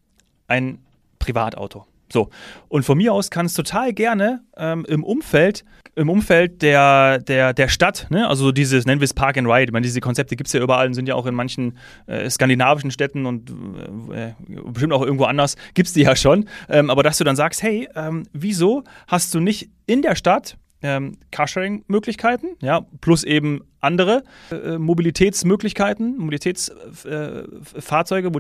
ein 0.47 0.79
Privatauto. 1.29 1.85
So. 2.11 2.31
Und 2.69 2.85
von 2.85 2.97
mir 2.97 3.13
aus 3.13 3.31
kann 3.31 3.47
es 3.47 3.55
total 3.55 3.93
gerne 3.93 4.43
ähm, 4.57 4.87
im 4.89 5.05
Umfeld, 5.05 5.65
im 5.95 6.09
Umfeld 6.09 6.63
der, 6.63 7.19
der, 7.19 7.53
der 7.53 7.69
Stadt, 7.69 8.07
ne? 8.09 8.27
also 8.27 8.51
dieses, 8.51 8.87
nennen 8.87 9.03
wir 9.03 9.05
es 9.05 9.13
Park 9.13 9.37
and 9.37 9.47
Ride, 9.47 9.65
ich 9.65 9.73
meine, 9.73 9.85
diese 9.85 10.01
Konzepte 10.01 10.37
gibt 10.37 10.47
es 10.47 10.55
ja 10.55 10.63
überall 10.63 10.87
und 10.87 10.95
sind 10.95 11.07
ja 11.07 11.15
auch 11.15 11.27
in 11.27 11.35
manchen 11.35 11.77
äh, 12.07 12.31
skandinavischen 12.31 12.91
Städten 12.91 13.27
und 13.27 13.51
äh, 14.11 14.33
bestimmt 14.73 14.95
auch 14.95 15.03
irgendwo 15.03 15.25
anders, 15.25 15.57
gibt 15.75 15.89
es 15.89 15.93
die 15.93 16.01
ja 16.03 16.17
schon. 16.17 16.49
Ähm, 16.71 16.89
aber 16.89 17.03
dass 17.03 17.19
du 17.19 17.25
dann 17.25 17.37
sagst, 17.37 17.63
hey, 17.63 17.87
ähm, 17.95 18.23
wieso 18.33 18.85
hast 19.07 19.35
du 19.35 19.41
nicht 19.41 19.69
in 19.87 20.01
der 20.01 20.15
Stadt 20.15 20.57
ähm, 20.81 21.19
Carsharing-Möglichkeiten, 21.31 22.57
ja, 22.63 22.87
plus 23.01 23.25
eben 23.25 23.65
andere 23.81 24.23
äh, 24.51 24.79
Mobilitätsmöglichkeiten, 24.79 26.17
Mobilitätsfahrzeuge, 26.19 28.29
äh, 28.29 28.33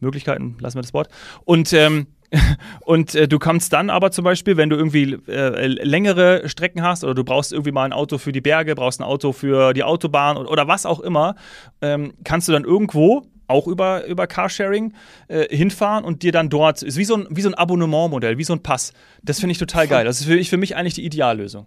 Mobilitätsmöglichkeiten, 0.00 0.46
ähm, 0.46 0.56
lassen 0.60 0.76
wir 0.76 0.82
das 0.82 0.94
Wort. 0.94 1.08
Und 1.44 1.72
ähm, 1.72 2.06
und 2.80 3.14
äh, 3.14 3.28
du 3.28 3.38
kannst 3.38 3.72
dann 3.72 3.88
aber 3.88 4.10
zum 4.10 4.24
Beispiel, 4.24 4.56
wenn 4.56 4.68
du 4.68 4.76
irgendwie 4.76 5.16
äh, 5.28 5.66
längere 5.66 6.48
Strecken 6.48 6.82
hast 6.82 7.04
oder 7.04 7.14
du 7.14 7.24
brauchst 7.24 7.52
irgendwie 7.52 7.72
mal 7.72 7.84
ein 7.84 7.92
Auto 7.92 8.18
für 8.18 8.32
die 8.32 8.40
Berge, 8.40 8.74
brauchst 8.74 9.00
ein 9.00 9.04
Auto 9.04 9.32
für 9.32 9.72
die 9.74 9.84
Autobahn 9.84 10.36
oder, 10.36 10.50
oder 10.50 10.68
was 10.68 10.86
auch 10.86 11.00
immer, 11.00 11.36
ähm, 11.80 12.14
kannst 12.24 12.48
du 12.48 12.52
dann 12.52 12.64
irgendwo 12.64 13.26
auch 13.46 13.68
über, 13.68 14.04
über 14.06 14.26
Carsharing 14.26 14.92
äh, 15.28 15.54
hinfahren 15.54 16.04
und 16.04 16.24
dir 16.24 16.32
dann 16.32 16.48
dort, 16.48 16.82
ist 16.82 16.96
wie 16.96 17.04
so 17.04 17.14
ein, 17.14 17.28
wie 17.30 17.42
so 17.42 17.48
ein 17.48 17.54
Abonnementmodell, 17.54 18.38
wie 18.38 18.44
so 18.44 18.52
ein 18.52 18.62
Pass. 18.62 18.92
Das 19.22 19.38
finde 19.38 19.52
ich 19.52 19.58
total 19.58 19.86
geil. 19.86 20.04
Das 20.04 20.20
ist 20.20 20.26
für, 20.26 20.42
für 20.42 20.56
mich 20.56 20.74
eigentlich 20.74 20.94
die 20.94 21.04
Ideallösung. 21.04 21.66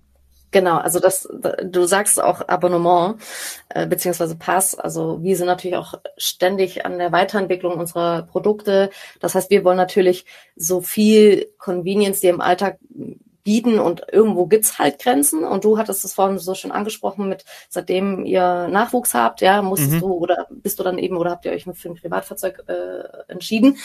Genau, 0.51 0.77
also 0.77 0.99
das, 0.99 1.27
du 1.63 1.85
sagst 1.85 2.21
auch 2.21 2.47
Abonnement 2.47 3.21
äh, 3.69 3.85
beziehungsweise 3.85 4.35
Pass. 4.35 4.73
Also 4.73 5.21
wir 5.21 5.37
sind 5.37 5.45
natürlich 5.45 5.77
auch 5.77 5.93
ständig 6.17 6.85
an 6.85 6.97
der 6.97 7.11
Weiterentwicklung 7.11 7.73
unserer 7.73 8.23
Produkte. 8.23 8.89
Das 9.19 9.35
heißt, 9.35 9.51
wir 9.51 9.63
wollen 9.63 9.77
natürlich 9.77 10.25
so 10.55 10.81
viel 10.81 11.47
Convenience 11.59 12.21
dir 12.21 12.31
im 12.31 12.41
Alltag 12.41 12.79
bieten 13.43 13.79
und 13.79 14.03
irgendwo 14.11 14.47
gibt's 14.47 14.79
halt 14.79 14.99
Grenzen. 14.99 15.43
Und 15.43 15.63
du 15.63 15.77
hattest 15.77 16.03
es 16.03 16.13
vorhin 16.13 16.39
so 16.39 16.55
schon 16.55 16.71
angesprochen 16.71 17.29
mit, 17.29 17.45
seitdem 17.69 18.25
ihr 18.25 18.67
Nachwuchs 18.67 19.13
habt, 19.13 19.41
ja, 19.41 19.61
musstest 19.61 19.93
mhm. 19.93 19.99
du 19.99 20.13
oder 20.13 20.47
bist 20.49 20.79
du 20.79 20.83
dann 20.83 20.97
eben 20.97 21.17
oder 21.17 21.31
habt 21.31 21.45
ihr 21.45 21.51
euch 21.51 21.63
für 21.63 21.89
ein 21.89 21.95
Privatfahrzeug 21.95 22.63
äh, 22.67 23.31
entschieden? 23.31 23.77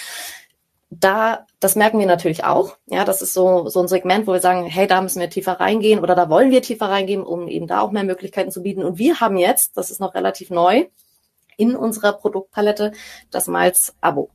Da, 1.00 1.46
das 1.60 1.76
merken 1.76 1.98
wir 1.98 2.06
natürlich 2.06 2.44
auch. 2.44 2.76
Ja, 2.86 3.04
das 3.04 3.22
ist 3.22 3.32
so, 3.32 3.68
so 3.68 3.80
ein 3.80 3.88
Segment, 3.88 4.26
wo 4.26 4.32
wir 4.32 4.40
sagen, 4.40 4.66
hey, 4.66 4.86
da 4.86 5.00
müssen 5.00 5.20
wir 5.20 5.30
tiefer 5.30 5.58
reingehen 5.58 6.00
oder 6.00 6.14
da 6.14 6.28
wollen 6.28 6.50
wir 6.50 6.62
tiefer 6.62 6.88
reingehen, 6.88 7.22
um 7.22 7.48
eben 7.48 7.66
da 7.66 7.80
auch 7.80 7.90
mehr 7.90 8.04
Möglichkeiten 8.04 8.50
zu 8.50 8.62
bieten. 8.62 8.84
Und 8.84 8.98
wir 8.98 9.20
haben 9.20 9.36
jetzt, 9.36 9.76
das 9.76 9.90
ist 9.90 10.00
noch 10.00 10.14
relativ 10.14 10.50
neu, 10.50 10.84
in 11.56 11.76
unserer 11.76 12.12
Produktpalette 12.12 12.92
das 13.30 13.48
Miles-Abo. 13.48 14.30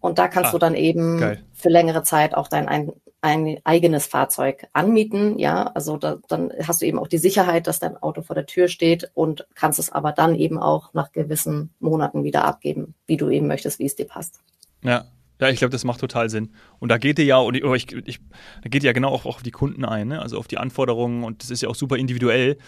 Und 0.00 0.18
da 0.18 0.28
kannst 0.28 0.48
ah, 0.48 0.52
du 0.52 0.58
dann 0.58 0.74
eben 0.74 1.20
geil. 1.20 1.44
für 1.52 1.68
längere 1.68 2.02
Zeit 2.02 2.34
auch 2.34 2.48
dein 2.48 2.68
ein, 2.68 2.92
ein 3.20 3.60
eigenes 3.62 4.06
Fahrzeug 4.06 4.66
anmieten. 4.72 5.38
Ja, 5.38 5.70
also 5.74 5.96
da, 5.96 6.18
dann 6.28 6.52
hast 6.66 6.82
du 6.82 6.86
eben 6.86 6.98
auch 6.98 7.06
die 7.06 7.18
Sicherheit, 7.18 7.68
dass 7.68 7.78
dein 7.78 7.96
Auto 7.96 8.22
vor 8.22 8.34
der 8.34 8.46
Tür 8.46 8.66
steht 8.66 9.12
und 9.14 9.46
kannst 9.54 9.78
es 9.78 9.92
aber 9.92 10.10
dann 10.10 10.34
eben 10.34 10.58
auch 10.58 10.92
nach 10.94 11.12
gewissen 11.12 11.70
Monaten 11.78 12.24
wieder 12.24 12.44
abgeben, 12.44 12.94
wie 13.06 13.16
du 13.16 13.30
eben 13.30 13.46
möchtest, 13.46 13.78
wie 13.78 13.86
es 13.86 13.94
dir 13.94 14.06
passt. 14.06 14.40
Ja, 14.82 15.04
ja, 15.42 15.50
ich 15.50 15.58
glaube, 15.58 15.72
das 15.72 15.84
macht 15.84 16.00
total 16.00 16.30
Sinn. 16.30 16.50
Und 16.78 16.90
da 16.90 16.98
geht 16.98 17.18
ihr 17.18 17.24
ja, 17.24 17.38
und 17.38 17.56
ich, 17.56 17.92
ich, 18.06 18.20
da 18.62 18.68
geht 18.68 18.84
ihr 18.84 18.88
ja 18.88 18.92
genau 18.92 19.08
auch, 19.08 19.26
auch 19.26 19.36
auf 19.36 19.42
die 19.42 19.50
Kunden 19.50 19.84
ein, 19.84 20.08
ne? 20.08 20.22
also 20.22 20.38
auf 20.38 20.46
die 20.46 20.58
Anforderungen 20.58 21.24
und 21.24 21.42
das 21.42 21.50
ist 21.50 21.62
ja 21.62 21.68
auch 21.68 21.74
super 21.74 21.96
individuell, 21.96 22.58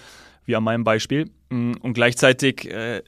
wie 0.45 0.57
an 0.57 0.65
meinem 0.65 0.83
Beispiel. 0.83 1.31
Und 1.51 1.95
gleichzeitig 1.95 2.69
äh, 2.69 3.03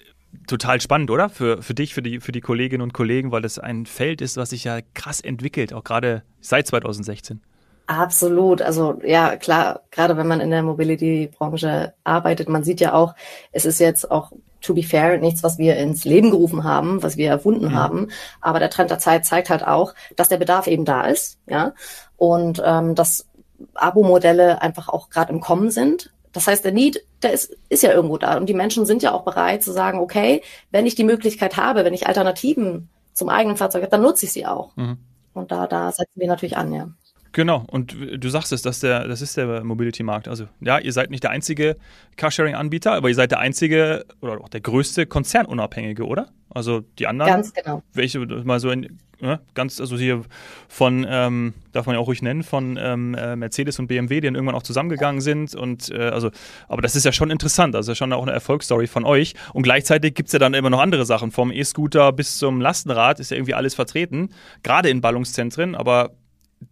total 0.46 0.80
spannend, 0.80 1.10
oder? 1.10 1.28
Für, 1.28 1.62
für 1.62 1.74
dich, 1.74 1.94
für 1.94 2.02
die, 2.02 2.20
für 2.20 2.30
die 2.30 2.40
Kolleginnen 2.40 2.82
und 2.82 2.94
Kollegen, 2.94 3.32
weil 3.32 3.42
das 3.42 3.58
ein 3.58 3.86
Feld 3.86 4.20
ist, 4.20 4.36
was 4.36 4.50
sich 4.50 4.62
ja 4.62 4.78
krass 4.94 5.20
entwickelt, 5.20 5.72
auch 5.72 5.82
gerade 5.82 6.22
seit 6.40 6.68
2016. 6.68 7.40
Absolut. 7.86 8.62
Also 8.62 9.00
ja, 9.04 9.36
klar, 9.36 9.82
gerade 9.90 10.16
wenn 10.16 10.26
man 10.26 10.40
in 10.40 10.50
der 10.50 10.62
Mobility-Branche 10.62 11.94
arbeitet, 12.02 12.48
man 12.48 12.64
sieht 12.64 12.80
ja 12.80 12.94
auch, 12.94 13.14
es 13.52 13.64
ist 13.64 13.78
jetzt 13.78 14.10
auch 14.10 14.32
to 14.60 14.74
be 14.74 14.82
fair, 14.82 15.18
nichts, 15.18 15.42
was 15.42 15.58
wir 15.58 15.76
ins 15.76 16.04
Leben 16.04 16.30
gerufen 16.30 16.64
haben, 16.64 17.02
was 17.02 17.16
wir 17.16 17.28
erfunden 17.28 17.66
mhm. 17.66 17.74
haben. 17.74 18.08
Aber 18.40 18.58
der 18.58 18.70
Trend 18.70 18.90
der 18.90 18.98
Zeit 18.98 19.24
zeigt 19.24 19.50
halt 19.50 19.64
auch, 19.66 19.94
dass 20.16 20.28
der 20.28 20.38
Bedarf 20.38 20.66
eben 20.66 20.84
da 20.84 21.02
ist, 21.02 21.38
ja. 21.46 21.72
Und 22.16 22.60
ähm, 22.64 22.94
dass 22.94 23.26
Abo-Modelle 23.74 24.60
einfach 24.62 24.88
auch 24.88 25.08
gerade 25.10 25.32
im 25.32 25.40
Kommen 25.40 25.70
sind. 25.70 26.12
Das 26.32 26.46
heißt, 26.46 26.64
der 26.64 26.72
Need, 26.72 27.02
der 27.22 27.32
ist, 27.32 27.56
ist 27.68 27.82
ja 27.82 27.92
irgendwo 27.92 28.18
da. 28.18 28.36
Und 28.36 28.46
die 28.46 28.54
Menschen 28.54 28.84
sind 28.84 29.02
ja 29.02 29.12
auch 29.12 29.22
bereit 29.22 29.62
zu 29.62 29.72
sagen, 29.72 30.00
okay, 30.00 30.42
wenn 30.70 30.86
ich 30.86 30.94
die 30.94 31.04
Möglichkeit 31.04 31.56
habe, 31.56 31.84
wenn 31.84 31.94
ich 31.94 32.06
Alternativen 32.06 32.88
zum 33.14 33.28
eigenen 33.28 33.56
Fahrzeug 33.56 33.82
habe, 33.82 33.90
dann 33.90 34.02
nutze 34.02 34.26
ich 34.26 34.32
sie 34.32 34.46
auch. 34.46 34.76
Mhm. 34.76 34.98
Und 35.32 35.52
da, 35.52 35.66
da 35.66 35.92
setzen 35.92 36.20
wir 36.20 36.28
natürlich 36.28 36.56
an, 36.56 36.72
ja. 36.72 36.88
Genau, 37.36 37.66
und 37.70 37.94
du 38.16 38.30
sagst 38.30 38.50
es, 38.52 38.62
dass 38.62 38.80
der, 38.80 39.06
das 39.06 39.20
ist 39.20 39.36
der 39.36 39.62
Mobility-Markt. 39.62 40.26
Also 40.26 40.46
ja, 40.62 40.78
ihr 40.78 40.94
seid 40.94 41.10
nicht 41.10 41.22
der 41.22 41.32
einzige 41.32 41.76
Carsharing-Anbieter, 42.16 42.94
aber 42.94 43.10
ihr 43.10 43.14
seid 43.14 43.30
der 43.30 43.40
einzige 43.40 44.06
oder 44.22 44.40
auch 44.40 44.48
der 44.48 44.62
größte 44.62 45.04
Konzernunabhängige, 45.04 46.06
oder? 46.06 46.30
Also 46.48 46.80
die 46.98 47.06
anderen. 47.06 47.30
Ganz 47.30 47.52
genau. 47.52 47.82
Welche 47.92 48.20
mal 48.20 48.58
so 48.58 48.70
in, 48.70 48.96
ja, 49.20 49.40
ganz, 49.52 49.82
also 49.82 49.98
hier 49.98 50.22
von, 50.66 51.06
ähm, 51.06 51.52
darf 51.72 51.84
man 51.84 51.96
ja 51.96 52.00
auch 52.00 52.06
ruhig 52.06 52.22
nennen, 52.22 52.42
von 52.42 52.78
ähm, 52.80 53.12
äh, 53.12 53.36
Mercedes 53.36 53.78
und 53.78 53.88
BMW, 53.88 54.22
die 54.22 54.28
dann 54.28 54.34
irgendwann 54.34 54.54
auch 54.54 54.62
zusammengegangen 54.62 55.20
sind. 55.20 55.54
Und 55.54 55.90
äh, 55.90 56.08
also, 56.08 56.30
aber 56.68 56.80
das 56.80 56.96
ist 56.96 57.04
ja 57.04 57.12
schon 57.12 57.28
interessant, 57.28 57.76
also 57.76 57.94
schon 57.94 58.14
auch 58.14 58.22
eine 58.22 58.32
Erfolgsstory 58.32 58.86
von 58.86 59.04
euch. 59.04 59.34
Und 59.52 59.62
gleichzeitig 59.62 60.14
gibt 60.14 60.28
es 60.28 60.32
ja 60.32 60.38
dann 60.38 60.54
immer 60.54 60.70
noch 60.70 60.80
andere 60.80 61.04
Sachen. 61.04 61.32
Vom 61.32 61.52
E-Scooter 61.52 62.12
bis 62.12 62.38
zum 62.38 62.62
Lastenrad 62.62 63.20
ist 63.20 63.30
ja 63.30 63.36
irgendwie 63.36 63.52
alles 63.52 63.74
vertreten, 63.74 64.30
gerade 64.62 64.88
in 64.88 65.02
Ballungszentren, 65.02 65.74
aber 65.74 66.12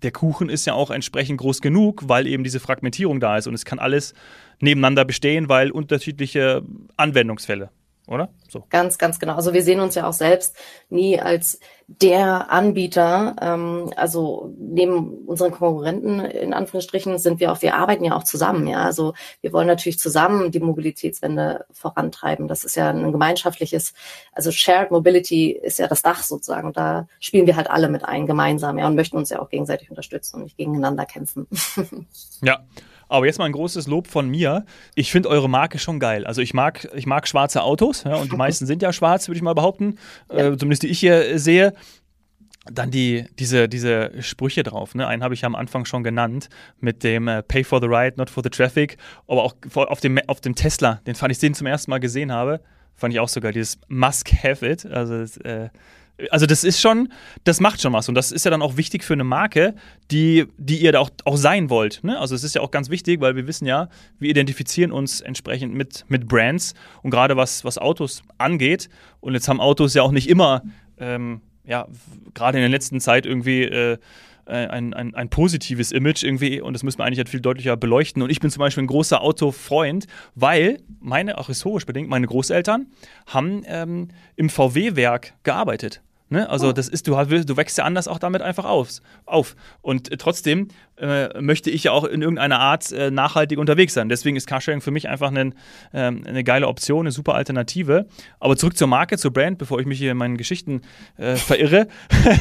der 0.03 0.13
Kuchen 0.13 0.49
ist 0.49 0.65
ja 0.67 0.75
auch 0.75 0.91
entsprechend 0.91 1.41
groß 1.41 1.61
genug, 1.61 2.09
weil 2.09 2.27
eben 2.27 2.45
diese 2.45 2.61
Fragmentierung 2.61 3.21
da 3.21 3.37
ist 3.37 3.47
und 3.47 3.55
es 3.55 3.65
kann 3.65 3.79
alles 3.79 4.15
nebeneinander 4.61 5.05
bestehen, 5.05 5.49
weil 5.49 5.71
unterschiedliche 5.71 6.63
Anwendungsfälle 6.97 7.71
oder? 8.07 8.29
So. 8.51 8.65
Ganz, 8.69 8.99
ganz 8.99 9.19
genau. 9.19 9.35
Also 9.35 9.55
wir 9.55 9.63
sehen 9.63 9.81
uns 9.81 9.95
ja 9.95 10.07
auch 10.07 10.13
selbst 10.13 10.57
nie 10.91 11.19
als 11.19 11.59
der 11.87 12.51
Anbieter. 12.51 13.35
Ähm, 13.41 13.93
also 13.97 14.55
neben 14.59 15.25
unseren 15.27 15.53
Konkurrenten 15.53 16.21
in 16.21 16.53
Anführungsstrichen 16.53 17.19
sind 17.19 17.41
wir 17.41 17.51
auch, 17.51 17.63
wir 17.63 17.75
arbeiten 17.75 18.05
ja 18.05 18.15
auch 18.15 18.25
zusammen. 18.25 18.67
Ja, 18.67 18.85
also 18.85 19.15
wir 19.41 19.53
wollen 19.53 19.67
natürlich 19.67 19.99
zusammen 19.99 20.51
die 20.51 20.61
Mobilitätswende 20.61 21.65
vorantreiben. 21.73 22.47
Das 22.47 22.65
ist 22.65 22.75
ja 22.75 22.91
ein 22.91 23.11
gemeinschaftliches, 23.11 23.95
also 24.33 24.51
Shared 24.51 24.91
Mobility 24.91 25.53
ist 25.53 25.79
ja 25.79 25.89
das 25.89 26.03
Dach 26.03 26.23
sozusagen. 26.23 26.73
Da 26.73 27.09
spielen 27.21 27.47
wir 27.47 27.57
halt 27.57 27.71
alle 27.71 27.89
mit 27.89 28.05
ein 28.05 28.27
gemeinsam, 28.27 28.79
ja, 28.79 28.87
und 28.87 28.97
möchten 28.97 29.17
uns 29.17 29.31
ja 29.31 29.41
auch 29.41 29.49
gegenseitig 29.49 29.89
unterstützen 29.91 30.37
und 30.37 30.43
nicht 30.45 30.59
gegeneinander 30.59 31.07
kämpfen. 31.07 31.47
ja. 32.43 32.65
Aber 33.15 33.27
jetzt 33.27 33.39
mal 33.39 33.45
ein 33.45 33.53
großes 33.53 33.87
Lob 33.87 34.09
von 34.09 34.29
mir. 34.29 34.67
Ich 34.97 35.13
finde 35.13 35.29
eure 35.29 35.49
Marke 35.49 35.79
schon 35.79 36.01
geil. 36.01 36.27
Also 36.27 36.43
ich 36.43 36.53
mag, 36.53 36.89
ich 36.97 37.07
mag 37.07 37.29
schwarze 37.29 37.63
Autos 37.63 38.03
ja, 38.03 38.17
und 38.17 38.33
die 38.33 38.37
meisten 38.45 38.67
sind 38.67 38.83
ja 38.83 38.93
schwarz, 38.93 39.29
würde 39.29 39.37
ich 39.37 39.43
mal 39.43 39.55
behaupten. 39.55 39.99
Ja. 40.33 40.49
Äh, 40.49 40.57
zumindest 40.57 40.83
die 40.83 40.89
ich 40.89 40.99
hier 40.99 41.39
sehe. 41.39 41.75
Dann 42.67 42.91
die, 42.91 43.27
diese, 43.39 43.69
diese 43.69 44.21
Sprüche 44.21 44.65
drauf. 44.65 44.97
Ne? 44.97 45.07
Einen 45.07 45.23
habe 45.23 45.35
ich 45.35 45.45
am 45.45 45.55
Anfang 45.55 45.85
schon 45.85 46.03
genannt 46.03 46.49
mit 46.81 47.05
dem 47.05 47.29
äh, 47.29 47.45
Pay 47.45 47.63
for 47.63 47.81
the 47.81 47.87
ride, 47.87 48.15
not 48.17 48.31
for 48.31 48.43
the 48.43 48.51
traffic. 48.51 48.97
Aber 49.29 49.45
auch 49.45 49.55
auf 49.75 50.01
dem, 50.01 50.19
auf 50.27 50.41
dem 50.41 50.57
Tesla, 50.57 51.01
den 51.07 51.15
fand 51.15 51.31
ich 51.31 51.39
den 51.39 51.55
zum 51.55 51.69
ersten 51.69 51.93
Mal 51.93 52.01
gesehen 52.01 52.33
habe, 52.33 52.63
fand 52.97 53.15
ich 53.15 53.21
auch 53.21 53.29
sogar 53.29 53.53
dieses 53.53 53.79
Must 53.87 54.33
have 54.43 54.69
it. 54.69 54.87
Also 54.87 55.19
das, 55.19 55.37
äh, 55.37 55.69
also 56.31 56.47
das 56.47 56.65
ist 56.65 56.81
schon, 56.81 57.13
das 57.45 57.61
macht 57.61 57.81
schon 57.81 57.93
was 57.93 58.09
und 58.09 58.15
das 58.15 58.31
ist 58.33 58.45
ja 58.45 58.51
dann 58.51 58.63
auch 58.63 58.77
wichtig 58.77 59.03
für 59.03 59.15
eine 59.15 59.25
Marke, 59.25 59.75
die, 60.11 60.47
die 60.59 60.79
ihr 60.79 60.93
da 60.93 61.01
auch, 61.01 61.11
auch 61.25 61.37
sein 61.37 61.71
wollt. 61.71 62.05
Ne? 62.05 62.19
Also 62.19 62.35
es 62.35 62.45
ist 62.45 62.55
ja 62.55 62.61
auch 62.61 62.71
ganz 62.71 62.89
wichtig, 62.89 63.21
weil 63.21 63.37
wir 63.37 63.47
wissen 63.47 63.67
ja, 63.67 63.89
wir 64.19 64.31
identifizieren 64.31 64.93
uns 64.93 65.21
entsprechend 65.21 65.75
mit, 65.75 66.05
mit 66.09 66.29
Brands 66.29 66.75
und 67.03 67.11
gerade 67.11 67.37
was, 67.37 67.65
was 67.65 67.79
Autos 67.79 68.23
angeht 68.39 68.89
und 69.21 69.35
jetzt 69.35 69.49
haben 69.49 69.61
Autos 69.61 69.95
ja 69.95 70.03
auch 70.03 70.13
nicht 70.13 70.29
immer, 70.29 70.63
ähm, 70.99 71.41
ja, 71.65 71.89
gerade 72.35 72.59
in 72.59 72.63
der 72.63 72.71
letzten 72.71 73.01
Zeit 73.01 73.27
irgendwie 73.27 73.63
äh, 73.63 73.99
ein, 74.47 74.95
ein, 74.95 75.15
ein, 75.15 75.29
positives 75.29 75.93
Image 75.93 76.23
irgendwie 76.23 76.61
und 76.61 76.73
das 76.73 76.83
müssen 76.83 76.99
wir 76.99 77.05
eigentlich 77.05 77.19
halt 77.19 77.29
viel 77.29 77.41
deutlicher 77.41 77.77
beleuchten. 77.77 78.23
Und 78.23 78.31
ich 78.31 78.41
bin 78.41 78.51
zum 78.51 78.61
Beispiel 78.61 78.85
ein 78.85 78.89
großer 78.89 79.21
Autofreund, 79.21 80.07
weil 80.35 80.81
meine, 81.01 81.39
auch 81.39 81.47
historisch 81.49 81.87
bedingt, 81.87 82.09
meine 82.09 82.27
Großeltern 82.27 82.87
haben 83.27 83.63
ähm, 83.67 84.09
im 84.37 84.51
VW-Werk 84.51 85.35
gearbeitet. 85.43 86.03
Ne? 86.31 86.49
Also 86.49 86.69
oh. 86.69 86.73
das 86.73 86.89
ist, 86.89 87.07
du, 87.07 87.13
du 87.15 87.57
wächst 87.57 87.77
ja 87.77 87.85
anders 87.85 88.09
auch 88.09 88.19
damit 88.19 88.41
einfach 88.41 88.65
auf. 88.65 88.89
auf. 89.27 89.55
Und 89.83 90.11
äh, 90.11 90.17
trotzdem 90.17 90.69
äh, 90.97 91.41
möchte 91.41 91.71
ich 91.71 91.85
ja 91.85 91.93
auch 91.93 92.05
in 92.05 92.23
irgendeiner 92.23 92.61
Art 92.61 92.91
äh, 92.93 93.11
nachhaltig 93.11 93.59
unterwegs 93.59 93.93
sein. 93.93 94.09
Deswegen 94.09 94.35
ist 94.35 94.47
Carsharing 94.47 94.81
für 94.81 94.91
mich 94.91 95.09
einfach 95.09 95.31
ein, 95.31 95.55
ähm, 95.93 96.23
eine 96.27 96.43
geile 96.43 96.67
Option, 96.67 97.01
eine 97.01 97.13
super 97.13 97.35
Alternative. 97.35 98.07
Aber 98.41 98.57
zurück 98.57 98.77
zur 98.77 98.89
Marke, 98.89 99.19
zur 99.19 99.33
Brand, 99.33 99.59
bevor 99.59 99.81
ich 99.81 99.87
mich 99.87 99.99
hier 99.99 100.13
in 100.13 100.17
meinen 100.17 100.39
Geschichten 100.39 100.81
äh, 101.19 101.37
verirre. 101.37 101.89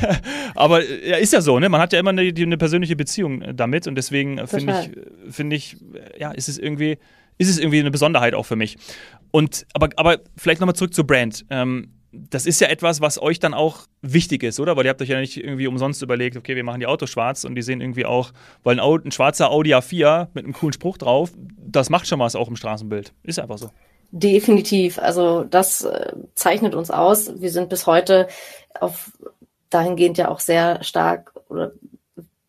Aber 0.56 0.82
äh, 0.82 1.10
ja, 1.10 1.18
ist 1.18 1.34
ja 1.34 1.42
so, 1.42 1.60
ne? 1.60 1.68
Man 1.68 1.82
hat 1.82 1.92
ja 1.92 2.00
immer 2.00 2.12
eine, 2.12 2.22
eine 2.22 2.58
persönliche 2.58 2.96
Beziehung 2.96 3.42
äh, 3.42 3.54
damit 3.54 3.86
und 3.88 3.96
deswegen 3.96 4.48
finde 4.48 4.80
ich, 4.80 5.34
finde 5.34 5.56
ich, 5.58 5.78
ja, 6.18 6.32
ist 6.32 6.48
es 6.48 6.58
irgendwie, 6.58 6.98
ist 7.38 7.50
es 7.50 7.60
irgendwie 7.60 7.82
eine 7.82 7.92
Besonderheit 7.92 8.34
auch 8.34 8.46
für 8.46 8.56
mich. 8.56 8.78
Und 9.32 9.66
aber, 9.74 9.90
aber 9.98 10.20
vielleicht 10.38 10.62
nochmal 10.62 10.76
zurück 10.76 10.94
zur 10.94 11.06
Brand. 11.06 11.46
Ähm, 11.50 11.90
das 12.14 12.46
ist 12.46 12.62
ja 12.62 12.68
etwas, 12.68 13.02
was 13.02 13.20
euch 13.20 13.40
dann 13.40 13.54
auch 13.54 13.88
wichtig 14.02 14.44
ist, 14.44 14.60
oder? 14.60 14.78
Weil 14.78 14.86
ihr 14.86 14.92
habt 14.92 15.02
euch 15.02 15.10
ja 15.10 15.20
nicht 15.20 15.36
irgendwie 15.36 15.68
umsonst 15.68 16.02
überlegt, 16.02 16.38
okay, 16.38 16.56
wir 16.56 16.64
machen 16.64 16.80
die 16.80 16.86
Autos 16.86 17.10
schwarz 17.10 17.44
und 17.44 17.56
die 17.56 17.64
sehen 17.64 17.82
irgendwie 17.82 18.06
auch, 18.06 18.32
weil 18.64 18.80
ein, 18.80 19.02
ein 19.06 19.12
schwarzer 19.12 19.50
Audi 19.50 19.74
A4 19.74 20.28
mit 20.34 20.46
einem 20.46 20.54
coolen 20.54 20.74
Spruch 20.74 20.98
drauf, 20.98 21.32
das 21.58 21.90
macht 21.90 22.08
schon 22.08 22.20
was 22.20 22.36
auch 22.36 22.48
im 22.48 22.56
Straßenbild. 22.56 23.14
Ist 23.24 23.40
einfach 23.40 23.58
so. 23.58 23.72
Definitiv. 24.12 25.00
Also 25.00 25.44
das 25.44 25.84
äh, 25.84 26.14
zeichnet 26.36 26.76
uns 26.76 26.92
aus. 26.92 27.42
Wir 27.42 27.50
sind 27.50 27.70
bis 27.70 27.88
heute 27.88 28.28
auf 28.80 29.12
dahingehend 29.72 30.20
ja 30.20 30.30
auch 30.30 30.40
sehr 30.40 30.84
stark 30.84 31.34
oder 31.50 31.72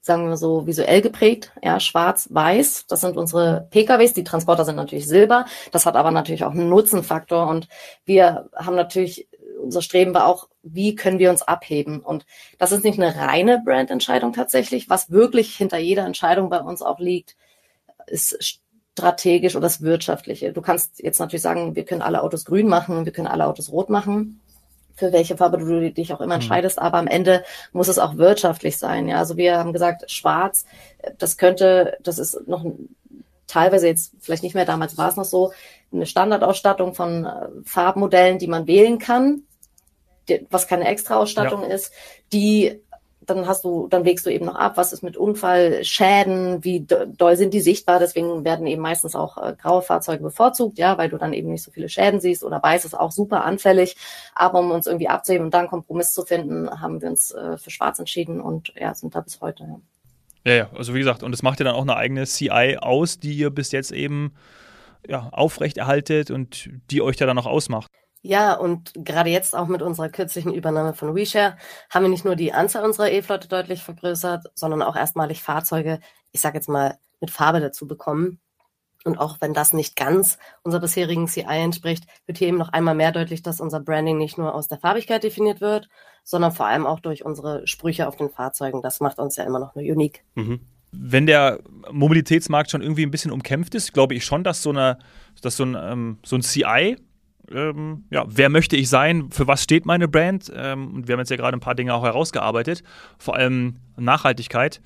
sagen 0.04 0.28
wir 0.28 0.37
so, 0.37 0.66
visuell 0.66 1.00
geprägt, 1.00 1.50
ja, 1.62 1.80
schwarz, 1.80 2.28
weiß. 2.30 2.87
Das 2.88 3.00
sind 3.00 3.16
unsere 3.16 3.66
PKWs. 3.71 4.12
Die 4.12 4.23
Transporter 4.23 4.66
sind 4.66 4.76
natürlich 4.76 5.09
silber. 5.09 5.47
Das 5.73 5.87
hat 5.87 5.97
aber 5.97 6.11
natürlich 6.11 6.44
auch 6.44 6.50
einen 6.50 6.68
Nutzenfaktor. 6.68 7.49
Und 7.49 7.68
wir 8.04 8.50
haben 8.54 8.76
natürlich 8.76 9.28
unser 9.64 9.83
Streben 9.83 10.14
war 10.14 10.26
auch, 10.26 10.49
wie 10.62 10.94
können 10.94 11.18
wir 11.18 11.30
uns 11.30 11.42
abheben? 11.42 12.00
Und 12.00 12.26
das 12.59 12.73
ist 12.73 12.85
nicht 12.85 13.00
eine 13.00 13.16
reine 13.16 13.62
Brandentscheidung 13.64 14.33
tatsächlich. 14.33 14.88
Was 14.88 15.11
wirklich 15.11 15.56
hinter 15.56 15.78
jeder 15.78 16.04
Entscheidung 16.06 16.50
bei 16.50 16.61
uns 16.61 16.83
auch 16.83 17.00
liegt, 17.00 17.37
ist 18.06 18.61
strategisch 18.97 19.56
oder 19.56 19.64
das 19.64 19.83
Wirtschaftliche. 19.83 20.52
Du 20.52 20.62
kannst 20.62 21.02
jetzt 21.02 21.18
natürlich 21.18 21.42
sagen, 21.42 21.75
wir 21.75 21.85
können 21.85 22.02
alle 22.02 22.23
Autos 22.23 22.44
grün 22.44 22.68
machen, 22.68 23.04
wir 23.04 23.12
können 23.12 23.26
alle 23.26 23.47
Autos 23.47 23.73
rot 23.73 23.90
machen 23.90 24.40
für 24.94 25.12
welche 25.12 25.37
Farbe 25.37 25.59
du 25.59 25.90
dich 25.90 26.12
auch 26.12 26.21
immer 26.21 26.37
mhm. 26.37 26.42
entscheidest, 26.42 26.78
aber 26.78 26.99
am 26.99 27.06
Ende 27.06 27.44
muss 27.73 27.88
es 27.88 27.99
auch 27.99 28.16
wirtschaftlich 28.16 28.78
sein. 28.78 29.09
Ja, 29.09 29.18
also 29.18 29.37
wir 29.37 29.59
haben 29.59 29.73
gesagt, 29.73 30.11
schwarz, 30.11 30.64
das 31.18 31.37
könnte, 31.37 31.99
das 32.02 32.18
ist 32.18 32.47
noch 32.47 32.64
teilweise 33.47 33.87
jetzt 33.87 34.14
vielleicht 34.21 34.42
nicht 34.42 34.54
mehr, 34.54 34.64
damals 34.64 34.97
war 34.97 35.09
es 35.09 35.16
noch 35.16 35.25
so, 35.25 35.52
eine 35.92 36.06
Standardausstattung 36.06 36.94
von 36.94 37.25
äh, 37.25 37.49
Farbmodellen, 37.64 38.38
die 38.38 38.49
man 38.49 38.66
wählen 38.66 38.99
kann 38.99 39.42
was 40.50 40.66
keine 40.66 40.87
Extraausstattung 40.87 41.62
ja. 41.62 41.69
ist, 41.69 41.93
die 42.33 42.81
dann 43.26 43.47
hast 43.47 43.64
du, 43.64 43.88
dann 43.88 44.04
wägst 44.04 44.26
du 44.26 44.31
eben 44.31 44.45
noch 44.45 44.57
ab, 44.57 44.76
was 44.76 44.93
ist 44.93 45.02
mit 45.02 45.16
Unfallschäden, 45.16 46.62
wie 46.64 46.81
doll 46.81 47.37
sind 47.37 47.54
die 47.54 47.61
sichtbar. 47.61 47.99
Deswegen 47.99 48.45
werden 48.45 48.66
eben 48.66 48.83
meistens 48.83 49.14
auch 49.14 49.38
äh, 49.38 49.54
graue 49.61 49.83
Fahrzeuge 49.83 50.23
bevorzugt, 50.23 50.78
ja, 50.78 50.99
weil 50.99 51.09
du 51.09 51.16
dann 51.16 51.33
eben 51.33 51.50
nicht 51.50 51.62
so 51.62 51.71
viele 51.71 51.88
Schäden 51.88 52.21
siehst 52.21 52.45
oder 52.45 52.62
weiß 52.62 52.85
ist 52.85 52.95
auch 52.95 53.12
super 53.12 53.45
anfällig. 53.45 53.97
Aber 54.35 54.61
um 54.61 54.71
uns 54.71 54.87
irgendwie 54.87 55.09
abzuheben 55.09 55.47
und 55.47 55.54
dann 55.54 55.62
einen 55.62 55.71
Kompromiss 55.71 56.12
zu 56.12 56.23
finden, 56.25 56.69
haben 56.81 57.00
wir 57.00 57.09
uns 57.09 57.31
äh, 57.31 57.57
für 57.57 57.71
Schwarz 57.71 57.99
entschieden 57.99 58.40
und 58.40 58.73
ja, 58.78 58.95
sind 58.95 59.14
da 59.14 59.21
bis 59.21 59.40
heute. 59.40 59.64
Ja. 59.64 59.81
Ja, 60.47 60.54
ja, 60.54 60.71
also 60.76 60.95
wie 60.95 60.99
gesagt, 60.99 61.23
und 61.23 61.33
es 61.33 61.43
macht 61.43 61.59
ja 61.59 61.64
dann 61.64 61.75
auch 61.75 61.83
eine 61.83 61.97
eigene 61.97 62.26
CI 62.26 62.76
aus, 62.78 63.19
die 63.19 63.33
ihr 63.33 63.49
bis 63.49 63.73
jetzt 63.73 63.93
eben 63.93 64.35
ja, 65.09 65.31
aufrechterhaltet 65.33 66.31
und 66.31 66.69
die 66.90 67.00
euch 67.00 67.16
da 67.16 67.25
dann 67.25 67.38
auch 67.38 67.47
ausmacht. 67.47 67.88
Ja, 68.26 68.54
und 68.54 68.93
gerade 68.95 69.28
jetzt 69.28 69.54
auch 69.54 69.69
mit 69.69 69.83
unserer 69.83 70.09
kürzlichen 70.09 70.54
Übernahme 70.54 70.95
von 70.95 71.14
WeShare 71.14 71.59
haben 71.90 72.04
wir 72.04 72.09
nicht 72.09 72.25
nur 72.25 72.37
die 72.37 72.54
Anzahl 72.54 72.83
unserer 72.83 73.12
E-Flotte 73.12 73.49
deutlich 73.49 73.83
vergrößert, 73.83 74.47
sondern 74.54 74.81
auch 74.81 74.97
erstmalig 74.97 75.43
Fahrzeuge, 75.43 76.00
ich 76.33 76.40
sage 76.40 76.57
jetzt 76.57 76.71
mal, 76.71 76.97
mit 77.21 77.31
Farbe 77.31 77.61
dazu 77.61 77.87
bekommen. 77.87 78.40
Und 79.04 79.19
auch 79.19 79.43
wenn 79.43 79.52
das 79.52 79.75
nicht 79.75 79.95
ganz 79.95 80.38
unserer 80.62 80.81
bisherigen 80.81 81.28
CI 81.28 81.45
entspricht, 81.45 82.07
wird 82.25 82.38
hier 82.38 82.49
eben 82.49 82.57
noch 82.57 82.71
einmal 82.71 82.95
mehr 82.95 83.12
deutlich, 83.12 83.43
dass 83.43 83.61
unser 83.61 83.81
Branding 83.81 84.16
nicht 84.16 84.38
nur 84.38 84.54
aus 84.54 84.69
der 84.69 84.78
Farbigkeit 84.78 85.23
definiert 85.23 85.61
wird, 85.61 85.90
sondern 86.23 86.52
vor 86.52 86.64
allem 86.64 86.87
auch 86.87 87.00
durch 87.00 87.26
unsere 87.26 87.66
Sprüche 87.66 88.09
auf 88.09 88.16
den 88.16 88.31
Fahrzeugen. 88.31 88.81
Das 88.81 89.00
macht 89.00 89.19
uns 89.19 89.37
ja 89.37 89.45
immer 89.45 89.59
noch 89.59 89.75
nur 89.75 89.85
unique. 89.85 90.25
Mhm. 90.35 90.61
Wenn 90.93 91.26
der 91.26 91.59
Mobilitätsmarkt 91.93 92.71
schon 92.71 92.81
irgendwie 92.81 93.04
ein 93.04 93.11
bisschen 93.11 93.33
umkämpft 93.33 93.75
ist, 93.75 93.93
glaube 93.93 94.14
ich 94.14 94.25
schon, 94.25 94.45
dass 94.45 94.62
so, 94.62 94.71
eine, 94.71 94.99
dass 95.43 95.59
so 95.59 95.64
ein, 95.64 95.76
ähm, 95.78 96.19
so 96.25 96.37
ein 96.37 96.43
CI 96.43 96.97
ähm, 97.53 98.05
ja, 98.11 98.25
wer 98.27 98.49
möchte 98.49 98.77
ich 98.77 98.89
sein, 98.89 99.31
für 99.31 99.47
was 99.47 99.63
steht 99.63 99.87
meine 99.87 100.09
Brand? 100.09 100.53
Ähm, 100.55 100.95
und 100.95 101.09
wir 101.09 101.13
haben 101.15 101.21
jetzt 101.21 101.31
ja 101.31 101.37
gerade 101.37 101.57
ein 101.57 101.61
paar 101.61 101.75
Dinge 101.75 101.95
auch 101.95 102.03
herausgearbeitet, 102.03 102.83
vor 103.19 103.37
allem 103.37 103.77
Nachhaltigkeit, 103.97 104.81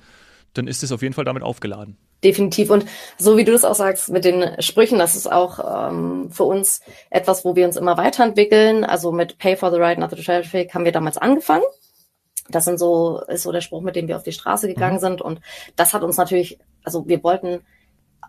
dann 0.53 0.67
ist 0.67 0.83
es 0.83 0.91
auf 0.91 1.01
jeden 1.01 1.13
Fall 1.13 1.25
damit 1.25 1.43
aufgeladen. 1.43 1.97
Definitiv. 2.23 2.69
Und 2.69 2.85
so 3.17 3.37
wie 3.37 3.45
du 3.45 3.53
das 3.53 3.63
auch 3.63 3.75
sagst 3.75 4.09
mit 4.09 4.25
den 4.25 4.61
Sprüchen, 4.61 4.99
das 4.99 5.15
ist 5.15 5.31
auch 5.31 5.89
ähm, 5.89 6.29
für 6.31 6.43
uns 6.43 6.81
etwas, 7.09 7.45
wo 7.45 7.55
wir 7.55 7.65
uns 7.65 7.77
immer 7.77 7.97
weiterentwickeln. 7.97 8.83
Also 8.83 9.11
mit 9.11 9.37
Pay 9.37 9.55
for 9.55 9.71
the 9.71 9.77
Ride, 9.77 10.01
not 10.01 10.09
the 10.09 10.21
traffic 10.21 10.73
haben 10.73 10.83
wir 10.83 10.91
damals 10.91 11.17
angefangen. 11.17 11.63
Das 12.49 12.65
sind 12.65 12.77
so, 12.77 13.21
ist 13.27 13.43
so 13.43 13.51
der 13.51 13.61
Spruch, 13.61 13.81
mit 13.81 13.95
dem 13.95 14.07
wir 14.07 14.17
auf 14.17 14.23
die 14.23 14.33
Straße 14.33 14.67
gegangen 14.67 14.97
mhm. 14.97 15.01
sind. 15.01 15.21
Und 15.21 15.39
das 15.77 15.93
hat 15.93 16.03
uns 16.03 16.17
natürlich, 16.17 16.59
also 16.83 17.07
wir 17.07 17.23
wollten 17.23 17.61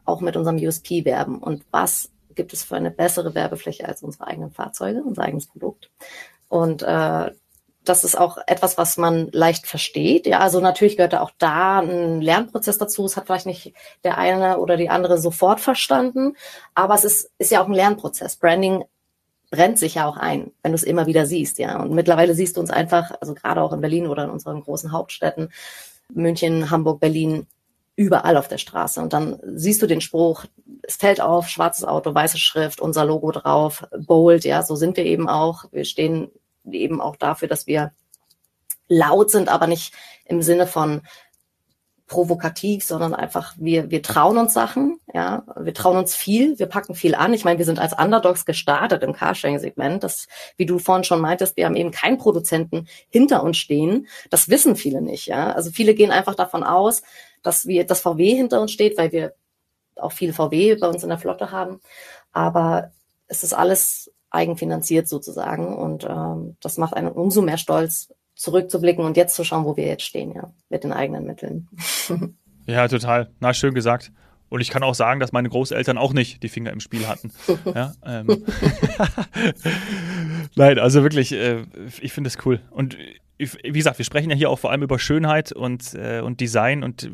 auch 0.04 0.20
mit 0.20 0.36
unserem 0.36 0.56
USP 0.56 1.04
werben. 1.04 1.38
Und 1.38 1.64
was 1.72 2.10
gibt 2.34 2.52
es 2.52 2.64
für 2.64 2.76
eine 2.76 2.90
bessere 2.90 3.34
Werbefläche 3.34 3.86
als 3.86 4.02
unsere 4.02 4.26
eigenen 4.26 4.50
Fahrzeuge, 4.50 5.02
unser 5.02 5.22
eigenes 5.22 5.46
Produkt? 5.46 5.90
Und 6.48 6.82
äh, 6.82 7.30
das 7.84 8.04
ist 8.04 8.18
auch 8.18 8.38
etwas, 8.46 8.76
was 8.76 8.96
man 8.98 9.28
leicht 9.32 9.66
versteht. 9.66 10.26
Ja, 10.26 10.40
also 10.40 10.60
natürlich 10.60 10.96
gehört 10.96 11.14
da 11.14 11.22
auch 11.22 11.32
da 11.38 11.80
ein 11.80 12.20
Lernprozess 12.20 12.78
dazu. 12.78 13.04
Es 13.04 13.16
hat 13.16 13.26
vielleicht 13.26 13.46
nicht 13.46 13.72
der 14.04 14.18
eine 14.18 14.58
oder 14.58 14.76
die 14.76 14.90
andere 14.90 15.18
sofort 15.18 15.60
verstanden, 15.60 16.36
aber 16.74 16.94
es 16.94 17.04
ist, 17.04 17.30
ist 17.38 17.50
ja 17.50 17.62
auch 17.62 17.66
ein 17.66 17.74
Lernprozess. 17.74 18.36
Branding 18.36 18.84
brennt 19.50 19.78
sich 19.78 19.96
ja 19.96 20.06
auch 20.06 20.16
ein, 20.16 20.52
wenn 20.62 20.72
du 20.72 20.76
es 20.76 20.84
immer 20.84 21.06
wieder 21.06 21.26
siehst, 21.26 21.58
ja. 21.58 21.80
Und 21.82 21.92
mittlerweile 21.92 22.34
siehst 22.34 22.56
du 22.56 22.60
uns 22.60 22.70
einfach, 22.70 23.12
also 23.20 23.34
gerade 23.34 23.62
auch 23.62 23.72
in 23.72 23.80
Berlin 23.80 24.06
oder 24.06 24.24
in 24.24 24.30
unseren 24.30 24.62
großen 24.62 24.92
Hauptstädten, 24.92 25.50
München, 26.12 26.70
Hamburg, 26.70 27.00
Berlin, 27.00 27.46
überall 27.96 28.36
auf 28.36 28.48
der 28.48 28.58
Straße. 28.58 29.00
Und 29.00 29.12
dann 29.12 29.38
siehst 29.42 29.82
du 29.82 29.86
den 29.86 30.00
Spruch, 30.00 30.46
es 30.82 30.96
fällt 30.96 31.20
auf, 31.20 31.48
schwarzes 31.48 31.84
Auto, 31.84 32.14
weiße 32.14 32.38
Schrift, 32.38 32.80
unser 32.80 33.04
Logo 33.04 33.30
drauf, 33.30 33.84
bold, 33.98 34.44
ja, 34.44 34.62
so 34.62 34.74
sind 34.74 34.96
wir 34.96 35.04
eben 35.04 35.28
auch. 35.28 35.64
Wir 35.72 35.84
stehen 35.84 36.30
eben 36.70 37.00
auch 37.00 37.16
dafür, 37.16 37.48
dass 37.48 37.66
wir 37.66 37.92
laut 38.88 39.30
sind, 39.30 39.48
aber 39.48 39.66
nicht 39.66 39.94
im 40.24 40.42
Sinne 40.42 40.66
von 40.66 41.02
provokativ, 42.10 42.82
sondern 42.82 43.14
einfach 43.14 43.54
wir 43.56 43.88
wir 43.92 44.02
trauen 44.02 44.36
uns 44.36 44.52
Sachen, 44.52 44.98
ja, 45.14 45.44
wir 45.56 45.72
trauen 45.72 45.96
uns 45.96 46.16
viel, 46.16 46.58
wir 46.58 46.66
packen 46.66 46.96
viel 46.96 47.14
an. 47.14 47.32
Ich 47.32 47.44
meine, 47.44 47.58
wir 47.58 47.64
sind 47.64 47.78
als 47.78 47.92
Underdogs 47.96 48.44
gestartet 48.44 49.04
im 49.04 49.12
Carsharing-Segment. 49.12 50.02
Das, 50.02 50.26
wie 50.56 50.66
du 50.66 50.80
vorhin 50.80 51.04
schon 51.04 51.20
meintest, 51.20 51.56
wir 51.56 51.66
haben 51.66 51.76
eben 51.76 51.92
keinen 51.92 52.18
Produzenten 52.18 52.88
hinter 53.10 53.44
uns 53.44 53.58
stehen. 53.58 54.08
Das 54.28 54.48
wissen 54.48 54.74
viele 54.74 55.02
nicht, 55.02 55.26
ja. 55.26 55.52
Also 55.52 55.70
viele 55.70 55.94
gehen 55.94 56.10
einfach 56.10 56.34
davon 56.34 56.64
aus, 56.64 57.02
dass 57.42 57.66
wir 57.66 57.84
das 57.84 58.00
VW 58.00 58.34
hinter 58.34 58.60
uns 58.60 58.72
steht, 58.72 58.98
weil 58.98 59.12
wir 59.12 59.34
auch 59.96 60.12
viel 60.12 60.32
VW 60.32 60.76
bei 60.76 60.88
uns 60.88 61.02
in 61.02 61.08
der 61.08 61.18
Flotte 61.18 61.50
haben. 61.50 61.80
Aber 62.32 62.92
es 63.26 63.44
ist 63.44 63.52
alles 63.52 64.10
eigenfinanziert 64.30 65.08
sozusagen. 65.08 65.76
Und 65.76 66.04
ähm, 66.04 66.56
das 66.60 66.78
macht 66.78 66.94
einen 66.94 67.08
umso 67.08 67.42
mehr 67.42 67.58
stolz, 67.58 68.12
zurückzublicken 68.34 69.04
und 69.04 69.16
jetzt 69.16 69.34
zu 69.34 69.44
schauen, 69.44 69.64
wo 69.64 69.76
wir 69.76 69.86
jetzt 69.86 70.04
stehen, 70.04 70.32
ja, 70.34 70.52
mit 70.70 70.82
den 70.84 70.92
eigenen 70.92 71.26
Mitteln. 71.26 71.68
ja, 72.66 72.88
total. 72.88 73.30
Na, 73.40 73.52
schön 73.52 73.74
gesagt. 73.74 74.12
Und 74.48 74.60
ich 74.60 74.70
kann 74.70 74.82
auch 74.82 74.94
sagen, 74.94 75.20
dass 75.20 75.30
meine 75.30 75.48
Großeltern 75.48 75.98
auch 75.98 76.12
nicht 76.12 76.42
die 76.42 76.48
Finger 76.48 76.72
im 76.72 76.80
Spiel 76.80 77.06
hatten. 77.06 77.32
Ja, 77.74 77.92
ähm. 78.04 78.26
Nein, 80.56 80.78
also 80.78 81.02
wirklich, 81.02 81.32
äh, 81.32 81.64
ich 82.00 82.12
finde 82.12 82.28
es 82.28 82.38
cool. 82.44 82.60
Und 82.70 82.96
wie 83.38 83.72
gesagt, 83.72 83.98
wir 83.98 84.04
sprechen 84.04 84.30
ja 84.30 84.36
hier 84.36 84.50
auch 84.50 84.58
vor 84.58 84.70
allem 84.70 84.82
über 84.82 84.98
Schönheit 84.98 85.52
und, 85.52 85.94
äh, 85.94 86.20
und 86.20 86.40
Design 86.40 86.82
und 86.82 87.10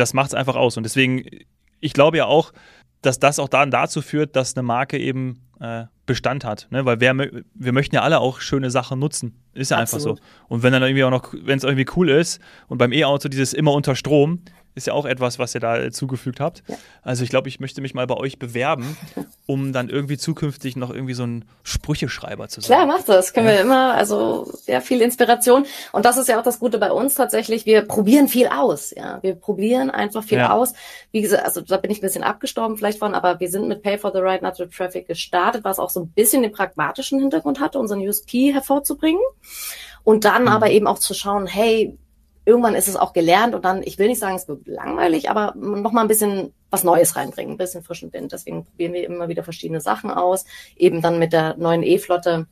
das 0.00 0.14
macht 0.14 0.28
es 0.28 0.34
einfach 0.34 0.56
aus. 0.56 0.76
Und 0.76 0.82
deswegen, 0.82 1.24
ich 1.80 1.92
glaube 1.92 2.16
ja 2.16 2.26
auch, 2.26 2.52
dass 3.02 3.18
das 3.18 3.38
auch 3.38 3.48
dann 3.48 3.70
dazu 3.70 4.02
führt, 4.02 4.36
dass 4.36 4.56
eine 4.56 4.62
Marke 4.62 4.98
eben 4.98 5.40
äh, 5.60 5.84
Bestand 6.06 6.44
hat. 6.44 6.66
Ne? 6.70 6.84
Weil 6.84 7.00
wir, 7.00 7.44
wir 7.54 7.72
möchten 7.72 7.94
ja 7.94 8.02
alle 8.02 8.20
auch 8.20 8.40
schöne 8.40 8.70
Sachen 8.70 8.98
nutzen. 8.98 9.36
Ist 9.54 9.70
ja 9.70 9.78
Absolut. 9.78 10.18
einfach 10.18 10.22
so. 10.22 10.46
Und 10.48 10.62
wenn 10.62 10.72
dann 10.72 10.82
irgendwie 10.82 11.04
auch 11.04 11.10
noch, 11.10 11.32
wenn 11.32 11.56
es 11.56 11.64
irgendwie 11.64 11.86
cool 11.96 12.10
ist 12.10 12.40
und 12.68 12.78
beim 12.78 12.92
E-Auto 12.92 13.28
dieses 13.28 13.52
immer 13.52 13.72
unter 13.72 13.94
Strom, 13.94 14.42
ist 14.74 14.86
ja 14.86 14.92
auch 14.92 15.04
etwas, 15.04 15.38
was 15.38 15.54
ihr 15.54 15.60
da 15.60 15.90
zugefügt 15.90 16.40
habt. 16.40 16.62
Ja. 16.68 16.76
Also 17.02 17.24
ich 17.24 17.30
glaube, 17.30 17.48
ich 17.48 17.60
möchte 17.60 17.80
mich 17.80 17.94
mal 17.94 18.06
bei 18.06 18.16
euch 18.16 18.38
bewerben, 18.38 18.96
um 19.46 19.72
dann 19.72 19.88
irgendwie 19.88 20.16
zukünftig 20.16 20.76
noch 20.76 20.90
irgendwie 20.90 21.14
so 21.14 21.24
ein 21.24 21.44
Sprücheschreiber 21.62 22.48
zu 22.48 22.60
sein. 22.60 22.76
Klar, 22.76 22.86
macht 22.86 23.08
das. 23.08 23.32
Können 23.32 23.48
ja. 23.48 23.54
wir 23.54 23.60
immer, 23.60 23.94
also 23.94 24.50
sehr 24.52 24.80
viel 24.80 25.00
Inspiration. 25.00 25.66
Und 25.92 26.04
das 26.04 26.16
ist 26.16 26.28
ja 26.28 26.38
auch 26.38 26.44
das 26.44 26.60
Gute 26.60 26.78
bei 26.78 26.92
uns 26.92 27.14
tatsächlich. 27.14 27.66
Wir 27.66 27.82
probieren 27.82 28.28
viel 28.28 28.46
aus. 28.46 28.92
Ja, 28.96 29.22
wir 29.22 29.34
probieren 29.34 29.90
einfach 29.90 30.22
viel 30.22 30.38
ja. 30.38 30.52
aus. 30.52 30.74
Wie 31.10 31.20
gesagt, 31.20 31.44
also 31.44 31.60
da 31.60 31.76
bin 31.76 31.90
ich 31.90 31.98
ein 31.98 32.02
bisschen 32.02 32.22
abgestorben 32.22 32.76
vielleicht 32.76 32.98
von, 32.98 33.14
aber 33.14 33.40
wir 33.40 33.50
sind 33.50 33.68
mit 33.68 33.82
Pay 33.82 33.98
for 33.98 34.12
the 34.12 34.18
Right 34.18 34.42
Natural 34.42 34.70
Traffic 34.70 35.06
gestartet, 35.08 35.64
was 35.64 35.78
auch 35.78 35.90
so 35.90 36.00
ein 36.00 36.08
bisschen 36.08 36.42
den 36.42 36.52
pragmatischen 36.52 37.18
Hintergrund 37.18 37.60
hatte, 37.60 37.78
unseren 37.78 38.00
USP 38.00 38.52
hervorzubringen. 38.52 39.22
Und 40.04 40.24
dann 40.24 40.42
mhm. 40.42 40.48
aber 40.48 40.70
eben 40.70 40.86
auch 40.86 40.98
zu 40.98 41.14
schauen, 41.14 41.46
hey, 41.46 41.98
irgendwann 42.50 42.74
ist 42.74 42.88
es 42.88 42.96
auch 42.96 43.12
gelernt 43.12 43.54
und 43.54 43.64
dann, 43.64 43.82
ich 43.84 43.96
will 43.98 44.08
nicht 44.08 44.18
sagen, 44.18 44.34
es 44.34 44.48
wird 44.48 44.66
langweilig, 44.66 45.30
aber 45.30 45.54
noch 45.54 45.92
mal 45.92 46.02
ein 46.02 46.08
bisschen 46.08 46.52
was 46.68 46.82
Neues 46.82 47.14
reinbringen, 47.14 47.54
ein 47.54 47.58
bisschen 47.58 47.84
frischen 47.84 48.12
Wind. 48.12 48.32
Deswegen 48.32 48.64
probieren 48.64 48.92
wir 48.92 49.04
immer 49.04 49.28
wieder 49.28 49.44
verschiedene 49.44 49.80
Sachen 49.80 50.10
aus. 50.10 50.44
Eben 50.76 51.00
dann 51.00 51.20
mit 51.20 51.32
der 51.32 51.56
neuen 51.56 51.84
E-Flotte. 51.84 52.46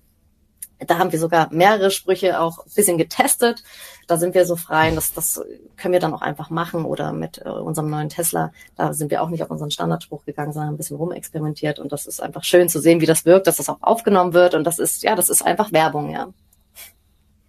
Da 0.87 0.99
haben 0.99 1.11
wir 1.11 1.19
sogar 1.19 1.53
mehrere 1.53 1.91
Sprüche 1.91 2.41
auch 2.41 2.59
ein 2.59 2.73
bisschen 2.77 2.97
getestet. 2.97 3.65
Da 4.07 4.17
sind 4.17 4.37
wir 4.37 4.47
so 4.47 4.55
frei. 4.55 4.93
Das, 4.93 5.13
das 5.13 5.43
können 5.77 5.93
wir 5.93 6.01
dann 6.01 6.15
auch 6.15 6.23
einfach 6.23 6.51
machen. 6.51 6.85
Oder 6.85 7.13
mit 7.13 7.45
äh, 7.45 7.49
unserem 7.49 7.91
neuen 7.91 8.09
Tesla, 8.09 8.53
da 8.77 8.93
sind 8.93 9.11
wir 9.11 9.21
auch 9.21 9.29
nicht 9.29 9.43
auf 9.43 9.51
unseren 9.51 9.73
Standardspruch 9.73 10.25
gegangen, 10.25 10.53
sondern 10.53 10.75
ein 10.75 10.77
bisschen 10.77 10.97
rumexperimentiert. 10.97 11.81
Und 11.81 11.91
das 11.91 12.07
ist 12.07 12.23
einfach 12.23 12.45
schön 12.45 12.69
zu 12.69 12.81
sehen, 12.81 13.01
wie 13.01 13.07
das 13.07 13.25
wirkt, 13.25 13.49
dass 13.49 13.57
das 13.57 13.69
auch 13.69 13.83
aufgenommen 13.83 14.33
wird. 14.33 14.55
Und 14.55 14.63
das 14.63 14.79
ist, 14.79 15.03
ja, 15.03 15.17
das 15.17 15.29
ist 15.29 15.45
einfach 15.45 15.73
Werbung, 15.73 16.11
ja. 16.11 16.29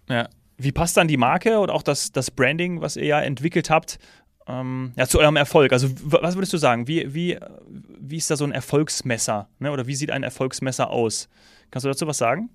Ja, 0.08 0.28
wie 0.62 0.72
passt 0.72 0.96
dann 0.96 1.08
die 1.08 1.16
Marke 1.16 1.58
und 1.60 1.70
auch 1.70 1.82
das, 1.82 2.12
das 2.12 2.30
Branding, 2.30 2.80
was 2.80 2.96
ihr 2.96 3.06
ja 3.06 3.20
entwickelt 3.20 3.70
habt, 3.70 3.98
ähm, 4.46 4.92
ja, 4.96 5.06
zu 5.06 5.18
eurem 5.18 5.36
Erfolg? 5.36 5.72
Also, 5.72 5.88
was 6.02 6.34
würdest 6.34 6.52
du 6.52 6.58
sagen? 6.58 6.86
Wie, 6.86 7.14
wie, 7.14 7.38
wie 7.68 8.16
ist 8.16 8.30
da 8.30 8.36
so 8.36 8.44
ein 8.44 8.52
Erfolgsmesser? 8.52 9.48
Ne? 9.58 9.72
Oder 9.72 9.86
wie 9.86 9.94
sieht 9.94 10.10
ein 10.10 10.22
Erfolgsmesser 10.22 10.90
aus? 10.90 11.28
Kannst 11.70 11.84
du 11.84 11.88
dazu 11.88 12.06
was 12.06 12.18
sagen? 12.18 12.50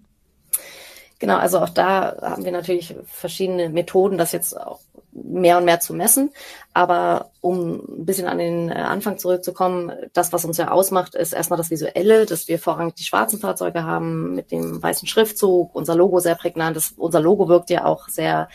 Genau, 1.20 1.38
also 1.38 1.60
auch 1.60 1.70
da 1.70 2.18
haben 2.22 2.44
wir 2.44 2.52
natürlich 2.52 2.96
verschiedene 3.06 3.70
Methoden, 3.70 4.18
das 4.18 4.34
jetzt 4.34 4.60
auch 4.60 4.80
mehr 5.16 5.58
und 5.58 5.66
mehr 5.66 5.80
zu 5.80 5.94
messen. 5.94 6.32
Aber 6.74 7.32
um 7.42 7.76
ein 7.76 8.06
bisschen 8.06 8.28
an 8.28 8.38
den 8.38 8.70
äh, 8.70 8.74
Anfang 8.74 9.18
zurückzukommen, 9.18 9.92
das, 10.14 10.34
was 10.34 10.46
uns 10.46 10.58
ja 10.58 10.72
ausmacht, 10.72 11.16
ist 11.16 11.34
erstmal 11.34 11.58
das 11.58 11.72
Visuelle, 11.72 12.26
dass 12.26 12.48
wir 12.48 12.60
vorrangig 12.60 12.96
die 12.96 13.04
schwarzen 13.04 13.40
Fahrzeuge 13.40 13.84
haben 13.84 14.36
mit 14.36 14.52
dem 14.52 14.82
weißen 14.84 15.08
Schriftzug, 15.08 15.74
unser 15.74 15.96
Logo 15.96 16.20
sehr 16.20 16.36
prägnant 16.36 16.78
ist. 16.78 16.98
Unser 16.98 17.22
Logo 17.22 17.48
wirkt 17.48 17.70
ja 17.70 17.86
auch 17.86 18.10
sehr 18.10 18.50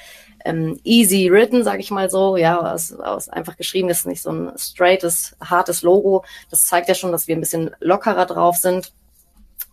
ähm, 0.44 0.78
easy 0.84 1.30
written, 1.30 1.64
sage 1.64 1.80
ich 1.80 1.90
mal 1.90 2.10
so, 2.10 2.36
ja, 2.36 2.72
aus, 2.72 2.92
aus 2.92 3.28
einfach 3.28 3.56
geschrieben 3.56 3.88
ist 3.88 4.06
nicht 4.06 4.22
so 4.22 4.30
ein 4.30 4.52
straightes, 4.56 5.36
hartes 5.40 5.82
Logo. 5.82 6.24
Das 6.50 6.66
zeigt 6.66 6.88
ja 6.88 6.94
schon, 6.94 7.12
dass 7.12 7.28
wir 7.28 7.36
ein 7.36 7.40
bisschen 7.40 7.70
lockerer 7.80 8.26
drauf 8.26 8.56
sind. 8.56 8.92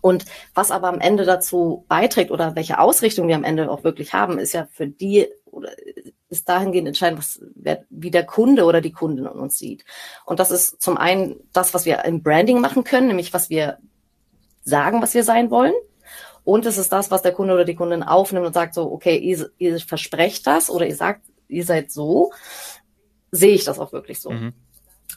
Und 0.00 0.26
was 0.54 0.70
aber 0.70 0.88
am 0.88 1.00
Ende 1.00 1.24
dazu 1.24 1.84
beiträgt 1.88 2.30
oder 2.30 2.54
welche 2.54 2.78
Ausrichtung 2.78 3.26
wir 3.26 3.34
am 3.34 3.44
Ende 3.44 3.70
auch 3.70 3.82
wirklich 3.82 4.12
haben, 4.12 4.38
ist 4.38 4.52
ja 4.52 4.68
für 4.72 4.86
die 4.86 5.26
oder 5.50 5.72
ist 6.28 6.48
dahingehend 6.48 6.88
entscheidend, 6.88 7.18
was, 7.18 7.40
wer, 7.54 7.84
wie 7.90 8.10
der 8.10 8.24
Kunde 8.24 8.64
oder 8.64 8.80
die 8.80 8.92
Kundin 8.92 9.26
uns 9.26 9.58
sieht. 9.58 9.84
Und 10.24 10.40
das 10.40 10.50
ist 10.50 10.80
zum 10.80 10.96
einen 10.96 11.36
das, 11.52 11.74
was 11.74 11.84
wir 11.84 12.04
im 12.04 12.22
Branding 12.22 12.60
machen 12.60 12.84
können, 12.84 13.08
nämlich 13.08 13.32
was 13.32 13.50
wir 13.50 13.78
sagen, 14.62 15.02
was 15.02 15.14
wir 15.14 15.24
sein 15.24 15.50
wollen. 15.50 15.74
Und 16.44 16.66
es 16.66 16.78
ist 16.78 16.92
das, 16.92 17.10
was 17.10 17.22
der 17.22 17.32
Kunde 17.32 17.54
oder 17.54 17.64
die 17.64 17.74
Kundin 17.74 18.02
aufnimmt 18.02 18.46
und 18.46 18.54
sagt 18.54 18.74
so, 18.74 18.90
okay, 18.90 19.16
ihr, 19.16 19.50
ihr 19.58 19.78
versprecht 19.80 20.46
das 20.46 20.70
oder 20.70 20.86
ihr 20.86 20.96
sagt, 20.96 21.22
ihr 21.48 21.64
seid 21.64 21.90
so, 21.90 22.32
sehe 23.30 23.54
ich 23.54 23.64
das 23.64 23.78
auch 23.78 23.92
wirklich 23.92 24.20
so. 24.20 24.30
Mhm. 24.30 24.54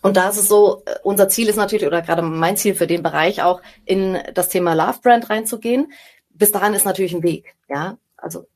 Und 0.02 0.18
da 0.18 0.30
ist 0.30 0.38
es 0.38 0.48
so, 0.48 0.84
äh, 0.86 0.96
unser 1.04 1.30
Ziel 1.30 1.48
ist 1.48 1.56
natürlich, 1.58 1.86
oder 1.86 2.02
gerade 2.02 2.22
mein 2.22 2.58
Ziel 2.58 2.76
für 2.76 2.88
den 2.88 3.04
Bereich 3.04 3.44
auch, 3.44 3.62
in 3.86 4.18
das 4.34 4.50
Thema 4.50 4.74
Love 4.74 5.00
Brand 5.02 5.30
reinzugehen. 5.30 5.92
Bis 6.30 6.52
dahin 6.52 6.74
ist 6.74 6.86
natürlich 6.86 7.14
ein 7.14 7.24
Weg, 7.24 7.56
ja. 7.70 7.98
Also, 8.18 8.48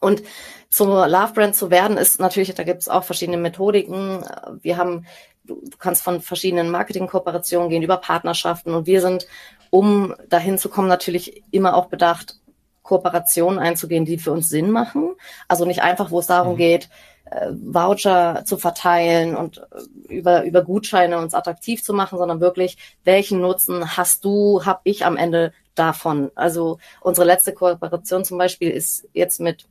und 0.00 0.22
zur 0.70 1.08
Love 1.08 1.32
Brand 1.34 1.56
zu 1.56 1.70
werden, 1.70 1.96
ist 1.96 2.20
natürlich, 2.20 2.54
da 2.54 2.62
gibt 2.62 2.80
es 2.82 2.88
auch 2.88 3.04
verschiedene 3.04 3.36
Methodiken. 3.36 4.24
Wir 4.62 4.76
haben, 4.76 5.06
du, 5.44 5.60
du 5.62 5.76
kannst 5.78 6.02
von 6.02 6.20
verschiedenen 6.20 6.70
Marketingkooperationen 6.70 7.68
gehen, 7.68 7.82
über 7.82 7.96
Partnerschaften 7.96 8.74
und 8.74 8.86
wir 8.86 9.00
sind, 9.00 9.26
um 9.70 10.14
dahin 10.28 10.58
zu 10.58 10.68
kommen, 10.68 10.88
natürlich 10.88 11.42
immer 11.50 11.76
auch 11.76 11.86
bedacht, 11.86 12.40
Kooperationen 12.82 13.58
einzugehen, 13.58 14.04
die 14.04 14.18
für 14.18 14.32
uns 14.32 14.48
Sinn 14.48 14.70
machen. 14.70 15.14
Also 15.48 15.64
nicht 15.64 15.82
einfach, 15.82 16.10
wo 16.10 16.18
es 16.18 16.26
darum 16.26 16.54
mhm. 16.54 16.58
geht, 16.58 16.88
äh, 17.26 17.50
Voucher 17.52 18.44
zu 18.44 18.56
verteilen 18.56 19.36
und 19.36 19.58
äh, 19.58 20.14
über, 20.14 20.44
über 20.44 20.62
Gutscheine 20.62 21.18
uns 21.18 21.34
attraktiv 21.34 21.82
zu 21.84 21.94
machen, 21.94 22.18
sondern 22.18 22.40
wirklich, 22.40 22.76
welchen 23.04 23.40
Nutzen 23.40 23.96
hast 23.96 24.24
du, 24.24 24.64
hab 24.64 24.80
ich 24.84 25.04
am 25.04 25.16
Ende 25.16 25.52
davon? 25.74 26.30
Also 26.34 26.78
unsere 27.00 27.26
letzte 27.26 27.52
Kooperation 27.54 28.24
zum 28.24 28.38
Beispiel 28.38 28.70
ist 28.70 29.08
jetzt 29.12 29.40
mit 29.40 29.66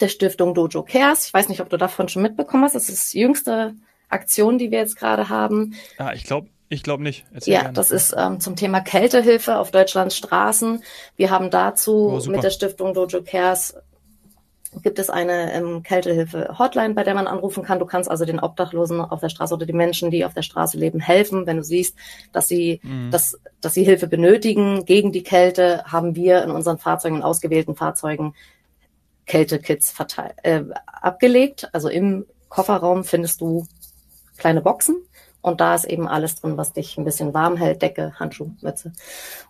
der 0.00 0.08
Stiftung 0.08 0.54
Dojo 0.54 0.82
Cares. 0.82 1.26
Ich 1.26 1.34
weiß 1.34 1.48
nicht, 1.48 1.60
ob 1.60 1.68
du 1.70 1.76
davon 1.76 2.08
schon 2.08 2.22
mitbekommen 2.22 2.64
hast. 2.64 2.74
Das 2.74 2.88
ist 2.88 3.12
die 3.12 3.20
jüngste 3.20 3.74
Aktion, 4.08 4.58
die 4.58 4.70
wir 4.70 4.78
jetzt 4.78 4.96
gerade 4.96 5.28
haben. 5.28 5.74
Ah, 5.98 6.12
ich 6.14 6.24
glaube, 6.24 6.48
ich 6.68 6.82
glaube 6.82 7.02
nicht. 7.02 7.24
Erzähl 7.32 7.54
ja, 7.54 7.60
gerne. 7.60 7.74
das 7.74 7.90
ist 7.90 8.14
ähm, 8.16 8.40
zum 8.40 8.56
Thema 8.56 8.80
Kältehilfe 8.80 9.58
auf 9.58 9.70
Deutschlands 9.70 10.16
Straßen. 10.16 10.82
Wir 11.16 11.30
haben 11.30 11.50
dazu 11.50 12.20
oh, 12.20 12.30
mit 12.30 12.42
der 12.42 12.50
Stiftung 12.50 12.94
Dojo 12.94 13.22
Cares 13.22 13.74
gibt 14.82 14.98
es 14.98 15.10
eine 15.10 15.52
ähm, 15.52 15.82
Kältehilfe-Hotline, 15.82 16.94
bei 16.94 17.04
der 17.04 17.14
man 17.14 17.26
anrufen 17.26 17.62
kann. 17.62 17.78
Du 17.78 17.86
kannst 17.86 18.10
also 18.10 18.24
den 18.24 18.40
Obdachlosen 18.40 19.00
auf 19.00 19.20
der 19.20 19.28
Straße 19.28 19.54
oder 19.54 19.66
den 19.66 19.76
Menschen, 19.76 20.10
die 20.10 20.24
auf 20.24 20.34
der 20.34 20.42
Straße 20.42 20.78
leben, 20.78 21.00
helfen. 21.00 21.46
Wenn 21.46 21.58
du 21.58 21.64
siehst, 21.64 21.96
dass 22.32 22.48
sie, 22.48 22.80
mhm. 22.82 23.10
dass, 23.10 23.38
dass 23.60 23.74
sie 23.74 23.84
Hilfe 23.84 24.06
benötigen 24.06 24.84
gegen 24.84 25.12
die 25.12 25.22
Kälte, 25.22 25.84
haben 25.84 26.16
wir 26.16 26.42
in 26.42 26.50
unseren 26.50 26.78
Fahrzeugen, 26.78 27.16
in 27.16 27.22
ausgewählten 27.22 27.76
Fahrzeugen 27.76 28.34
Kältekits 29.26 29.90
verteilt, 29.90 30.34
äh, 30.42 30.62
abgelegt. 30.86 31.68
Also 31.72 31.88
im 31.88 32.26
Kofferraum 32.48 33.04
findest 33.04 33.40
du 33.40 33.66
kleine 34.36 34.60
Boxen 34.60 34.96
und 35.44 35.60
da 35.60 35.74
ist 35.74 35.84
eben 35.84 36.08
alles 36.08 36.36
drin, 36.36 36.56
was 36.56 36.72
dich 36.72 36.96
ein 36.96 37.04
bisschen 37.04 37.34
warm 37.34 37.58
hält, 37.58 37.82
Decke, 37.82 38.14
Handschuh, 38.18 38.52
Mütze. 38.62 38.92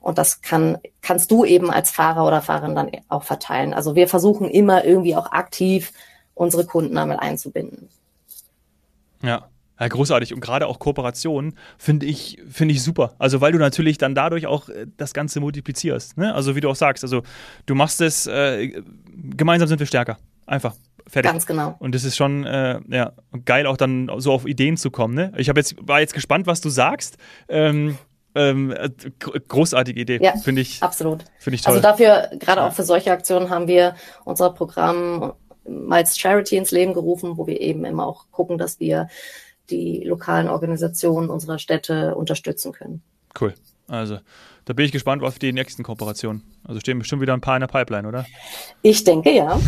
Und 0.01 0.19
das 0.19 0.43
kann, 0.43 0.79
kannst 1.03 1.31
du 1.31 1.45
eben 1.45 1.71
als 1.71 1.93
Fahrer 1.93 2.27
oder 2.27 2.43
Fahrerin 2.43 2.75
dann 2.75 2.91
auch 3.09 3.23
verteilen. 3.23 3.73
Also 3.73 3.95
wir 3.95 4.09
versuchen 4.09 4.51
immer 4.51 4.85
irgendwie 4.85 5.15
auch 5.15 5.31
aktiv 5.31 5.93
unsere 6.35 6.67
Kunden 6.67 6.97
damit 6.97 7.21
einzubinden. 7.21 7.89
Ja. 9.23 9.49
Ja, 9.79 9.89
großartig. 9.89 10.33
Und 10.33 10.41
gerade 10.41 10.67
auch 10.67 10.79
Kooperationen 10.79 11.57
finde 11.79 12.07
ich, 12.07 12.41
finde 12.49 12.75
ich 12.75 12.83
super. 12.83 13.15
Also, 13.19 13.41
weil 13.41 13.53
du 13.53 13.59
natürlich 13.59 13.99
dann 13.99 14.15
dadurch 14.15 14.47
auch 14.47 14.69
äh, 14.69 14.87
das 14.97 15.15
Ganze 15.15 15.41
multiplizierst. 15.41 16.17
Ne? 16.17 16.35
Also, 16.35 16.55
wie 16.55 16.61
du 16.61 16.71
auch 16.71 16.77
sagst, 16.77 17.03
also 17.03 17.23
du 17.67 17.75
machst 17.75 18.01
es, 18.01 18.27
äh, 18.27 18.73
gemeinsam 19.37 19.69
sind 19.69 19.81
wir 19.81 19.87
stärker. 19.87 20.19
Einfach. 20.47 20.75
Fertig. 21.07 21.33
Ganz 21.33 21.47
genau. 21.47 21.77
Und 21.81 21.95
das 21.95 22.05
ist 22.05 22.17
schon 22.17 22.45
äh, 22.47 22.81
ja, 22.89 23.13
geil, 23.45 23.67
auch 23.67 23.77
dann 23.77 24.11
so 24.19 24.33
auf 24.33 24.47
Ideen 24.47 24.77
zu 24.77 24.91
kommen. 24.91 25.15
Ne? 25.15 25.33
Ich 25.37 25.49
jetzt, 25.49 25.77
war 25.81 26.01
jetzt 26.01 26.15
gespannt, 26.15 26.47
was 26.47 26.61
du 26.61 26.71
sagst. 26.71 27.19
Ähm, 27.49 27.99
ähm, 28.35 28.73
äh, 28.73 28.89
großartige 29.49 30.01
Idee, 30.01 30.19
ja, 30.21 30.37
finde 30.37 30.63
ich. 30.63 30.83
Absolut. 30.83 31.25
Finde 31.39 31.57
ich 31.57 31.63
toll. 31.63 31.75
Also 31.75 31.83
dafür, 31.83 32.31
gerade 32.39 32.63
ja. 32.63 32.67
auch 32.67 32.73
für 32.73 32.83
solche 32.83 33.13
Aktionen, 33.13 33.51
haben 33.51 33.69
wir 33.69 33.95
unser 34.25 34.51
Programm 34.51 35.35
Miles 35.67 36.19
Charity 36.19 36.57
ins 36.57 36.71
Leben 36.71 36.95
gerufen, 36.95 37.37
wo 37.37 37.47
wir 37.47 37.61
eben 37.61 37.85
immer 37.85 38.07
auch 38.07 38.27
gucken, 38.31 38.59
dass 38.59 38.81
wir 38.81 39.09
die 39.71 40.03
lokalen 40.05 40.49
Organisationen 40.49 41.31
unserer 41.31 41.59
Städte 41.59 42.15
unterstützen 42.15 42.73
können. 42.73 43.03
Cool. 43.39 43.55
Also, 43.87 44.19
da 44.65 44.73
bin 44.73 44.87
ich 44.87 44.93
gespannt 44.93 45.23
auf 45.23 45.39
die 45.39 45.53
nächsten 45.53 45.83
Kooperationen. 45.83 46.43
Also 46.65 46.81
stehen 46.81 46.99
bestimmt 46.99 47.21
wieder 47.21 47.35
ein 47.35 47.43
paar 47.43 47.57
in 47.57 47.61
der 47.61 47.67
Pipeline, 47.67 48.09
oder? 48.09 48.25
Ich 48.81 49.05
denke 49.05 49.31
ja. 49.31 49.53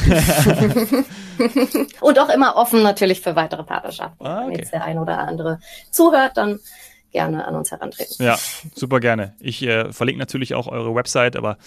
Und 2.00 2.18
auch 2.18 2.30
immer 2.30 2.56
offen 2.56 2.82
natürlich 2.82 3.20
für 3.20 3.36
weitere 3.36 3.62
Partnerschaften. 3.62 4.24
Ah, 4.24 4.38
okay. 4.38 4.46
Wenn 4.46 4.58
jetzt 4.58 4.72
der 4.72 4.84
ein 4.84 4.98
oder 4.98 5.18
andere 5.18 5.60
zuhört, 5.90 6.38
dann 6.38 6.60
gerne 7.12 7.46
an 7.46 7.54
uns 7.56 7.70
herantreten. 7.70 8.24
Ja, 8.24 8.38
super 8.74 9.00
gerne. 9.00 9.34
Ich 9.38 9.62
äh, 9.62 9.92
verlinke 9.92 10.18
natürlich 10.18 10.54
auch 10.54 10.66
eure 10.66 10.94
Website, 10.94 11.36
aber 11.36 11.58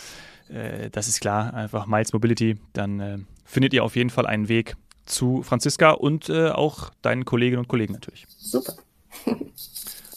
äh, 0.50 0.90
das 0.90 1.08
ist 1.08 1.22
klar, 1.22 1.54
einfach 1.54 1.86
Miles 1.86 2.14
Mobility, 2.14 2.58
dann 2.74 3.00
äh, 3.00 3.18
findet 3.46 3.74
ihr 3.74 3.84
auf 3.84 3.96
jeden 3.96 4.10
Fall 4.10 4.26
einen 4.26 4.50
Weg 4.50 4.76
zu 5.10 5.44
Franziska 5.44 5.92
und 5.92 6.30
äh, 6.30 6.50
auch 6.50 6.92
deinen 7.02 7.26
Kolleginnen 7.26 7.60
und 7.60 7.68
Kollegen 7.68 7.94
natürlich. 7.94 8.26
Super. 8.38 8.74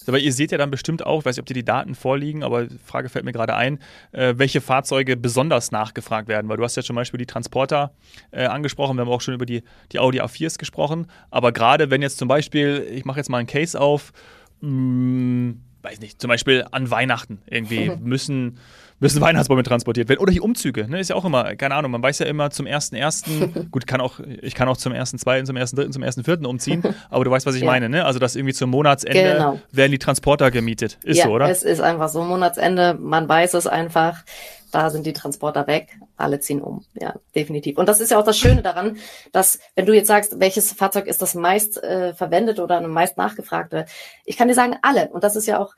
Aber 0.07 0.19
ihr 0.19 0.33
seht 0.33 0.53
ja 0.53 0.59
dann 0.59 0.71
bestimmt 0.71 1.07
auch, 1.07 1.21
ich 1.21 1.25
weiß 1.25 1.37
nicht, 1.37 1.43
ob 1.43 1.47
dir 1.47 1.55
die 1.55 1.65
Daten 1.65 1.95
vorliegen, 1.95 2.43
aber 2.43 2.67
die 2.67 2.79
Frage 2.79 3.09
fällt 3.09 3.25
mir 3.25 3.31
gerade 3.31 3.55
ein, 3.55 3.79
äh, 4.11 4.35
welche 4.37 4.61
Fahrzeuge 4.61 5.17
besonders 5.17 5.71
nachgefragt 5.71 6.27
werden. 6.27 6.49
Weil 6.49 6.57
du 6.57 6.65
hast 6.65 6.77
ja 6.77 6.83
zum 6.83 6.97
Beispiel 6.97 7.19
die 7.19 7.27
Transporter 7.27 7.95
äh, 8.33 8.47
angesprochen, 8.47 8.97
wir 8.97 9.03
haben 9.03 9.13
auch 9.13 9.21
schon 9.21 9.35
über 9.35 9.47
die, 9.47 9.63
die 9.93 9.99
Audi 10.01 10.21
A4s 10.21 10.59
gesprochen. 10.59 11.07
Aber 11.31 11.53
gerade 11.53 11.91
wenn 11.91 12.03
jetzt 12.03 12.19
zum 12.19 12.29
Beispiel, 12.29 12.87
ich 12.91 13.05
mache 13.05 13.19
jetzt 13.19 13.29
mal 13.29 13.39
einen 13.39 13.47
Case 13.47 13.81
auf, 13.81 14.13
mh, 14.61 14.71
mm, 14.71 15.63
weiß 15.83 16.01
nicht, 16.01 16.21
zum 16.21 16.29
Beispiel 16.29 16.65
an 16.71 16.91
Weihnachten 16.91 17.43
irgendwie 17.47 17.91
müssen 18.01 18.59
müssen 19.03 19.21
Weihnachtsbäume 19.21 19.65
transportiert 19.65 20.09
werden. 20.09 20.21
Oder 20.21 20.33
die 20.33 20.41
Umzüge, 20.41 20.89
ne? 20.89 21.01
Ist 21.01 21.11
ja 21.11 21.17
auch 21.17 21.25
immer, 21.25 21.57
keine 21.57 21.75
Ahnung, 21.75 21.91
man 21.91 22.03
weiß 22.03 22.21
ja 22.21 22.27
immer 22.27 22.51
zum 22.51 22.67
ersten 22.67 22.95
ersten, 22.95 23.69
gut, 23.71 23.87
kann 23.87 24.01
auch, 24.01 24.21
ich 24.41 24.55
kann 24.55 24.69
auch 24.69 24.77
zum 24.77 24.93
ersten 24.93 25.19
zweiten, 25.19 25.45
zum 25.45 25.57
ersten 25.57 25.77
dritten, 25.77 25.93
zum 25.93 26.03
ersten 26.03 26.25
vierten 26.25 26.47
umziehen, 26.47 26.83
aber 27.11 27.25
du 27.25 27.31
weißt, 27.31 27.45
was 27.45 27.57
ich 27.57 27.63
ja. 27.63 27.67
meine, 27.67 27.89
ne? 27.89 28.05
Also 28.07 28.19
dass 28.19 28.37
irgendwie 28.37 28.55
zum 28.55 28.71
Monatsende 28.71 29.35
genau. 29.35 29.61
werden 29.73 29.93
die 29.93 29.99
Transporter 29.99 30.51
gemietet. 30.51 30.99
Ist 31.03 31.19
ja, 31.19 31.25
so, 31.25 31.31
oder? 31.33 31.51
Es 31.51 31.65
ist 31.65 31.81
einfach 31.81 32.09
so, 32.09 32.23
Monatsende, 32.23 32.95
man 32.95 33.29
weiß 33.29 33.55
es 33.55 33.67
einfach. 33.67 34.25
Da 34.71 34.89
sind 34.89 35.05
die 35.05 35.13
Transporter 35.13 35.67
weg, 35.67 35.99
alle 36.17 36.41
ziehen 36.41 36.63
um. 36.63 36.83
Ja, 36.99 37.17
definitiv. 37.35 37.77
Und 37.77 37.91
das 37.91 38.01
ist 38.01 38.11
ja 38.11 38.19
auch 38.19 38.25
das 38.25 38.39
Schöne 38.39 38.63
daran, 38.63 38.97
dass, 39.31 39.59
wenn 39.75 39.85
du 39.85 39.93
jetzt 39.93 40.07
sagst, 40.07 40.41
welches 40.41 40.73
Fahrzeug 40.73 41.09
ist 41.09 41.21
das 41.21 41.35
meist 41.35 41.83
äh, 41.83 42.15
verwendet 42.15 42.59
oder 42.59 42.81
meist 42.81 43.19
nachgefragte, 43.19 43.85
ich 44.25 44.39
kann 44.39 44.49
dir 44.49 44.55
sagen, 44.55 44.77
alle. 44.81 45.09
Und 45.09 45.25
das 45.25 45.37
ist 45.37 45.47
ja 45.47 45.59
auch 45.59 45.75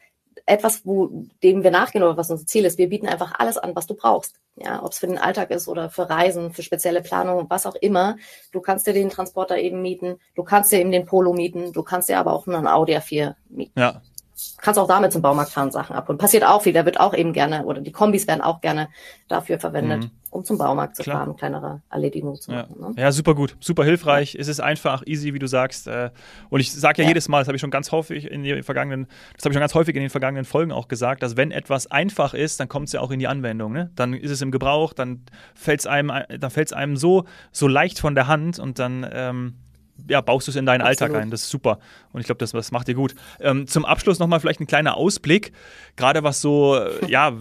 etwas, 0.46 0.85
wo 0.85 1.26
dem 1.42 1.62
wir 1.62 1.70
nachgehen 1.70 2.02
oder 2.02 2.16
was 2.16 2.30
unser 2.30 2.46
Ziel 2.46 2.64
ist. 2.64 2.78
Wir 2.78 2.88
bieten 2.88 3.09
einfach 3.09 3.33
alles 3.38 3.57
an, 3.57 3.74
was 3.74 3.87
du 3.87 3.94
brauchst. 3.94 4.37
Ja, 4.57 4.83
ob 4.83 4.92
es 4.92 4.98
für 4.98 5.07
den 5.07 5.18
Alltag 5.18 5.50
ist 5.50 5.68
oder 5.68 5.90
für 5.90 6.09
Reisen, 6.09 6.52
für 6.52 6.62
spezielle 6.62 7.02
Planungen, 7.02 7.46
was 7.48 7.66
auch 7.66 7.74
immer. 7.74 8.16
Du 8.52 8.61
kannst 8.61 8.87
dir 8.87 8.92
den 8.92 9.11
Transporter 9.11 9.59
eben 9.59 9.83
mieten, 9.83 10.20
du 10.35 10.44
kannst 10.44 10.70
dir 10.70 10.80
eben 10.80 10.92
den 10.92 11.07
Polo 11.07 11.33
mieten, 11.33 11.72
du 11.72 11.83
kannst 11.83 12.09
dir 12.09 12.18
aber 12.18 12.33
auch 12.33 12.46
einen 12.46 12.66
Audi 12.66 12.94
A4 12.96 13.35
mieten. 13.48 13.80
Ja, 13.80 14.00
kannst 14.59 14.78
auch 14.78 14.88
damit 14.88 15.12
zum 15.12 15.22
Baumarkt 15.22 15.50
fahren, 15.50 15.70
Sachen 15.70 15.94
abholen. 15.94 16.18
Passiert 16.18 16.44
auch 16.44 16.62
viel, 16.62 16.72
der 16.72 16.85
wird 16.85 16.98
auch 17.00 17.14
eben 17.14 17.33
gerne, 17.33 17.64
oder 17.64 17.80
die 17.80 17.92
Kombis 17.92 18.26
werden 18.26 18.40
auch 18.40 18.61
gerne 18.61 18.88
dafür 19.28 19.59
verwendet, 19.59 20.04
mhm. 20.04 20.11
um 20.30 20.44
zum 20.44 20.59
Baumarkt 20.59 20.96
zu 20.96 21.02
Klar. 21.02 21.18
fahren, 21.18 21.37
kleinere 21.37 21.83
Erledigungen 21.90 22.40
zu 22.40 22.50
ja. 22.50 22.62
machen. 22.62 22.76
Ne? 22.80 23.02
Ja, 23.02 23.12
super 23.12 23.35
gut, 23.35 23.57
super 23.61 23.85
hilfreich. 23.85 24.35
Ja. 24.35 24.40
Es 24.40 24.48
ist 24.48 24.61
einfach, 24.61 25.02
easy, 25.07 25.35
wie 25.35 25.38
du 25.38 25.46
sagst. 25.46 25.87
Äh, 25.87 26.11
und 26.50 26.61
ich 26.61 26.72
sage 26.72 27.02
ja, 27.02 27.04
ja, 27.04 27.11
jedes 27.11 27.28
Mal, 27.28 27.40
das 27.40 27.48
habe 27.48 27.57
ich 27.57 27.61
schon 27.61 27.70
ganz 27.70 27.92
häufig 27.92 28.30
in 28.30 28.42
den 28.42 28.62
vergangenen, 28.62 29.07
das 29.37 29.44
habe 29.44 29.52
ich 29.52 29.54
schon 29.54 29.61
ganz 29.61 29.74
häufig 29.74 29.94
in 29.94 30.02
den 30.02 30.11
vergangenen 30.11 30.44
Folgen 30.44 30.72
auch 30.72 30.88
gesagt, 30.88 31.22
dass 31.22 31.37
wenn 31.37 31.50
etwas 31.50 31.87
einfach 31.90 32.35
ist, 32.35 32.61
dann 32.61 32.68
kommt 32.68 32.88
es 32.88 32.92
ja 32.92 33.00
auch 33.00 33.11
in 33.11 33.18
die 33.18 33.28
Anwendung. 33.28 33.72
Ne? 33.72 33.90
Dann 33.96 34.14
ist 34.14 34.30
es 34.30 34.42
im 34.42 34.50
Gebrauch, 34.50 34.92
dann 34.92 35.24
fällt 35.54 35.80
es 35.80 35.87
einem, 35.87 36.12
dann 36.38 36.50
fällt 36.50 36.72
einem 36.72 36.96
so, 36.96 37.24
so 37.52 37.68
leicht 37.68 37.98
von 37.98 38.14
der 38.14 38.26
Hand 38.26 38.59
und 38.59 38.78
dann 38.78 39.07
ähm, 39.12 39.54
ja, 40.09 40.20
baust 40.20 40.46
du 40.46 40.50
es 40.50 40.57
in 40.57 40.66
deinen 40.66 40.80
Absolut. 40.80 41.02
Alltag 41.02 41.22
ein. 41.22 41.30
Das 41.30 41.42
ist 41.42 41.50
super. 41.50 41.78
Und 42.12 42.20
ich 42.20 42.26
glaube, 42.26 42.38
das, 42.38 42.52
das 42.52 42.72
macht 42.72 42.88
dir 42.88 42.94
gut. 42.94 43.14
Ähm, 43.40 43.66
zum 43.66 43.85
Abschluss 43.85 44.18
nochmal 44.18 44.40
vielleicht 44.40 44.61
ein 44.61 44.66
kleiner 44.66 44.96
Ausblick. 44.96 45.52
Gerade 45.96 46.22
was 46.22 46.40
so, 46.40 46.76
äh, 46.76 47.07
ja, 47.11 47.33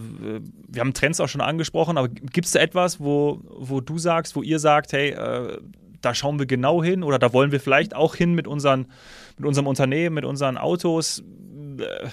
wir 0.68 0.80
haben 0.80 0.94
Trends 0.94 1.20
auch 1.20 1.28
schon 1.28 1.40
angesprochen, 1.40 1.98
aber 1.98 2.08
gibt 2.08 2.46
es 2.46 2.52
da 2.52 2.60
etwas, 2.60 3.00
wo, 3.00 3.40
wo 3.56 3.80
du 3.80 3.98
sagst, 3.98 4.36
wo 4.36 4.42
ihr 4.42 4.58
sagt, 4.58 4.92
hey, 4.92 5.10
äh, 5.10 5.58
da 6.00 6.14
schauen 6.14 6.38
wir 6.38 6.46
genau 6.46 6.82
hin 6.82 7.02
oder 7.02 7.18
da 7.18 7.32
wollen 7.32 7.52
wir 7.52 7.60
vielleicht 7.60 7.94
auch 7.94 8.14
hin 8.14 8.34
mit, 8.34 8.46
unseren, 8.46 8.86
mit 9.36 9.46
unserem 9.46 9.66
Unternehmen, 9.66 10.14
mit 10.14 10.24
unseren 10.24 10.56
Autos? 10.56 11.22
Äh, 11.78 12.08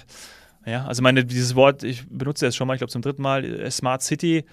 ja, 0.65 0.85
also 0.85 1.01
meine, 1.01 1.25
dieses 1.25 1.55
Wort, 1.55 1.83
ich 1.83 2.07
benutze 2.07 2.45
es 2.45 2.55
schon 2.55 2.67
mal, 2.67 2.75
ich 2.75 2.79
glaube 2.79 2.91
zum 2.91 3.01
dritten 3.01 3.21
Mal, 3.21 3.43
äh, 3.43 3.71
Smart 3.71 4.03
City. 4.03 4.45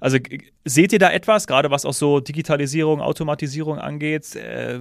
Also 0.00 0.18
seht 0.64 0.92
ihr 0.92 0.98
da 0.98 1.10
etwas, 1.10 1.46
gerade 1.46 1.70
was 1.70 1.84
auch 1.84 1.92
so 1.92 2.18
Digitalisierung, 2.18 3.00
Automatisierung 3.00 3.78
angeht? 3.78 4.34
Äh, 4.34 4.80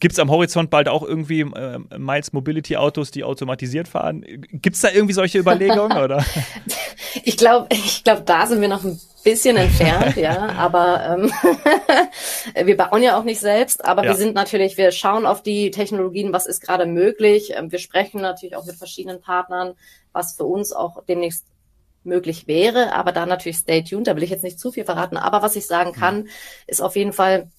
Gibt 0.00 0.12
es 0.12 0.18
am 0.18 0.30
Horizont 0.30 0.70
bald 0.70 0.88
auch 0.88 1.02
irgendwie 1.02 1.40
äh, 1.40 1.78
Miles 1.98 2.32
Mobility 2.32 2.76
Autos, 2.76 3.10
die 3.10 3.22
automatisiert 3.22 3.86
fahren? 3.86 4.22
Gibt 4.50 4.76
es 4.76 4.82
da 4.82 4.90
irgendwie 4.90 5.14
solche 5.14 5.38
Überlegungen? 5.38 5.98
oder? 5.98 6.24
Ich 7.24 7.38
glaube, 7.38 7.66
ich 7.70 8.04
glaube, 8.04 8.22
da 8.26 8.46
sind 8.46 8.60
wir 8.60 8.68
noch 8.68 8.84
ein 8.84 9.00
bisschen 9.26 9.56
entfernt, 9.56 10.16
ja, 10.16 10.50
aber 10.56 11.04
ähm, 11.04 11.32
wir 12.66 12.76
bauen 12.76 13.02
ja 13.02 13.18
auch 13.18 13.24
nicht 13.24 13.40
selbst, 13.40 13.84
aber 13.84 14.04
ja. 14.04 14.10
wir 14.10 14.16
sind 14.16 14.36
natürlich, 14.36 14.76
wir 14.76 14.92
schauen 14.92 15.26
auf 15.26 15.42
die 15.42 15.72
Technologien, 15.72 16.32
was 16.32 16.46
ist 16.46 16.60
gerade 16.60 16.86
möglich. 16.86 17.52
Ähm, 17.56 17.72
wir 17.72 17.80
sprechen 17.80 18.20
natürlich 18.20 18.54
auch 18.54 18.64
mit 18.64 18.76
verschiedenen 18.76 19.20
Partnern, 19.20 19.74
was 20.12 20.36
für 20.36 20.44
uns 20.44 20.72
auch 20.72 21.02
demnächst 21.08 21.44
möglich 22.04 22.46
wäre, 22.46 22.94
aber 22.94 23.10
da 23.10 23.26
natürlich 23.26 23.58
stay 23.58 23.82
tuned, 23.82 24.06
da 24.06 24.14
will 24.14 24.22
ich 24.22 24.30
jetzt 24.30 24.44
nicht 24.44 24.60
zu 24.60 24.70
viel 24.70 24.84
verraten, 24.84 25.16
aber 25.16 25.42
was 25.42 25.56
ich 25.56 25.66
sagen 25.66 25.90
kann, 25.90 26.28
ist 26.68 26.80
auf 26.80 26.94
jeden 26.94 27.12
Fall, 27.12 27.50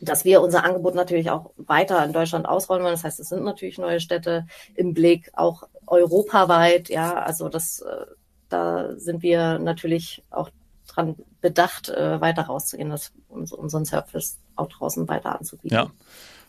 dass 0.00 0.24
wir 0.24 0.40
unser 0.40 0.62
Angebot 0.62 0.94
natürlich 0.94 1.28
auch 1.30 1.50
weiter 1.56 2.04
in 2.04 2.12
Deutschland 2.12 2.46
ausrollen 2.46 2.84
wollen. 2.84 2.94
Das 2.94 3.02
heißt, 3.02 3.18
es 3.18 3.28
sind 3.28 3.42
natürlich 3.42 3.78
neue 3.78 3.98
Städte 3.98 4.46
im 4.76 4.94
Blick, 4.94 5.32
auch 5.34 5.64
europaweit, 5.88 6.88
ja, 6.88 7.14
also 7.14 7.48
das, 7.48 7.80
äh, 7.80 8.06
da 8.48 8.94
sind 8.96 9.22
wir 9.22 9.58
natürlich 9.58 10.22
auch 10.30 10.50
dran 10.94 11.16
bedacht, 11.40 11.88
äh, 11.88 12.20
weiter 12.20 12.42
rauszugehen, 12.42 12.90
das, 12.90 13.12
uns, 13.28 13.52
unseren 13.52 13.84
Service 13.84 14.38
auch 14.56 14.68
draußen 14.68 15.08
weiter 15.08 15.38
anzubieten. 15.38 15.74
Ja, 15.74 15.90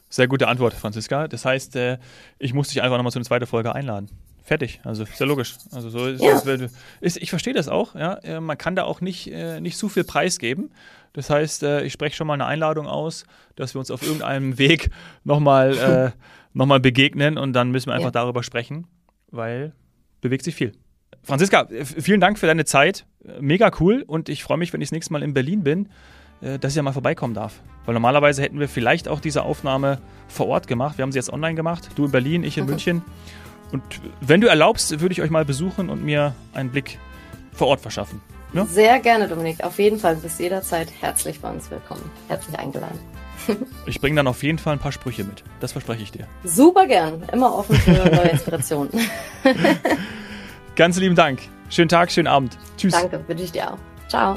sehr 0.09 0.27
gute 0.27 0.47
Antwort, 0.47 0.73
Franziska. 0.73 1.27
Das 1.27 1.45
heißt, 1.45 1.75
äh, 1.77 1.97
ich 2.37 2.53
muss 2.53 2.67
dich 2.67 2.81
einfach 2.81 2.97
nochmal 2.97 3.11
zu 3.11 3.19
einer 3.19 3.25
zweiten 3.25 3.47
Folge 3.47 3.73
einladen. 3.73 4.09
Fertig, 4.43 4.81
also 4.83 5.03
ist 5.03 5.19
ja 5.19 5.25
logisch. 5.25 5.55
Also 5.71 5.89
so 5.89 6.07
ist, 6.07 6.21
ja. 6.21 6.41
das, 6.41 6.71
ist 6.99 7.17
ich 7.17 7.29
verstehe 7.29 7.53
das 7.53 7.69
auch, 7.69 7.95
ja. 7.95 8.15
Äh, 8.15 8.41
man 8.41 8.57
kann 8.57 8.75
da 8.75 8.83
auch 8.83 8.99
nicht, 8.99 9.31
äh, 9.31 9.61
nicht 9.61 9.77
zu 9.77 9.87
viel 9.87 10.03
Preis 10.03 10.39
geben. 10.39 10.71
Das 11.13 11.29
heißt, 11.29 11.63
äh, 11.63 11.83
ich 11.83 11.93
spreche 11.93 12.15
schon 12.15 12.27
mal 12.27 12.33
eine 12.33 12.45
Einladung 12.45 12.87
aus, 12.87 13.25
dass 13.55 13.73
wir 13.75 13.79
uns 13.79 13.91
auf 13.91 14.01
irgendeinem 14.01 14.57
Weg 14.57 14.89
nochmal 15.23 15.77
äh, 15.77 16.11
noch 16.53 16.79
begegnen 16.79 17.37
und 17.37 17.53
dann 17.53 17.71
müssen 17.71 17.87
wir 17.87 17.93
einfach 17.93 18.07
ja. 18.07 18.11
darüber 18.11 18.43
sprechen, 18.43 18.87
weil 19.29 19.73
bewegt 20.19 20.43
sich 20.43 20.55
viel. 20.55 20.73
Franziska, 21.23 21.67
vielen 21.83 22.19
Dank 22.19 22.39
für 22.39 22.47
deine 22.47 22.65
Zeit 22.65 23.05
mega 23.39 23.71
cool 23.79 24.03
und 24.05 24.29
ich 24.29 24.43
freue 24.43 24.57
mich, 24.57 24.73
wenn 24.73 24.81
ich 24.81 24.89
das 24.89 24.93
nächste 24.93 25.13
Mal 25.13 25.23
in 25.23 25.33
Berlin 25.33 25.63
bin, 25.63 25.89
äh, 26.41 26.59
dass 26.59 26.73
ich 26.73 26.77
ja 26.77 26.83
mal 26.83 26.93
vorbeikommen 26.93 27.33
darf. 27.33 27.61
Weil 27.85 27.93
normalerweise 27.93 28.41
hätten 28.41 28.59
wir 28.59 28.69
vielleicht 28.69 29.07
auch 29.07 29.19
diese 29.19 29.43
Aufnahme 29.43 29.99
vor 30.27 30.47
Ort 30.47 30.67
gemacht. 30.67 30.97
Wir 30.97 31.03
haben 31.03 31.11
sie 31.11 31.19
jetzt 31.19 31.31
online 31.31 31.55
gemacht. 31.55 31.89
Du 31.95 32.05
in 32.05 32.11
Berlin, 32.11 32.43
ich 32.43 32.57
in 32.57 32.63
okay. 32.63 32.71
München. 32.71 33.01
Und 33.71 33.83
wenn 34.19 34.41
du 34.41 34.47
erlaubst, 34.47 34.99
würde 34.99 35.13
ich 35.13 35.21
euch 35.21 35.29
mal 35.29 35.45
besuchen 35.45 35.89
und 35.89 36.03
mir 36.03 36.35
einen 36.53 36.69
Blick 36.69 36.99
vor 37.53 37.67
Ort 37.67 37.81
verschaffen. 37.81 38.21
Ja? 38.53 38.65
Sehr 38.65 38.99
gerne, 38.99 39.27
Dominik. 39.27 39.63
Auf 39.63 39.79
jeden 39.79 39.97
Fall. 39.97 40.15
Du 40.15 40.21
bist 40.21 40.39
jederzeit 40.39 40.89
herzlich 40.99 41.39
bei 41.39 41.49
uns 41.49 41.71
willkommen. 41.71 42.03
Herzlich 42.27 42.57
eingeladen. 42.57 42.99
Ich 43.87 43.99
bringe 43.99 44.17
dann 44.17 44.27
auf 44.27 44.43
jeden 44.43 44.59
Fall 44.59 44.73
ein 44.73 44.79
paar 44.79 44.91
Sprüche 44.91 45.23
mit. 45.23 45.43
Das 45.59 45.71
verspreche 45.71 46.03
ich 46.03 46.11
dir. 46.11 46.27
Super 46.43 46.85
gern. 46.85 47.23
Immer 47.33 47.55
offen 47.55 47.75
für 47.75 47.91
neue 47.91 48.29
Inspirationen. 48.29 48.91
Ganz 50.75 50.99
lieben 50.99 51.15
Dank. 51.15 51.39
Schönen 51.71 51.89
Tag, 51.89 52.11
schönen 52.11 52.27
Abend. 52.27 52.57
Tschüss. 52.77 52.93
Danke, 52.93 53.23
wünsche 53.27 53.45
ich 53.45 53.51
dir 53.51 53.71
auch. 53.71 53.77
Ciao. 54.07 54.35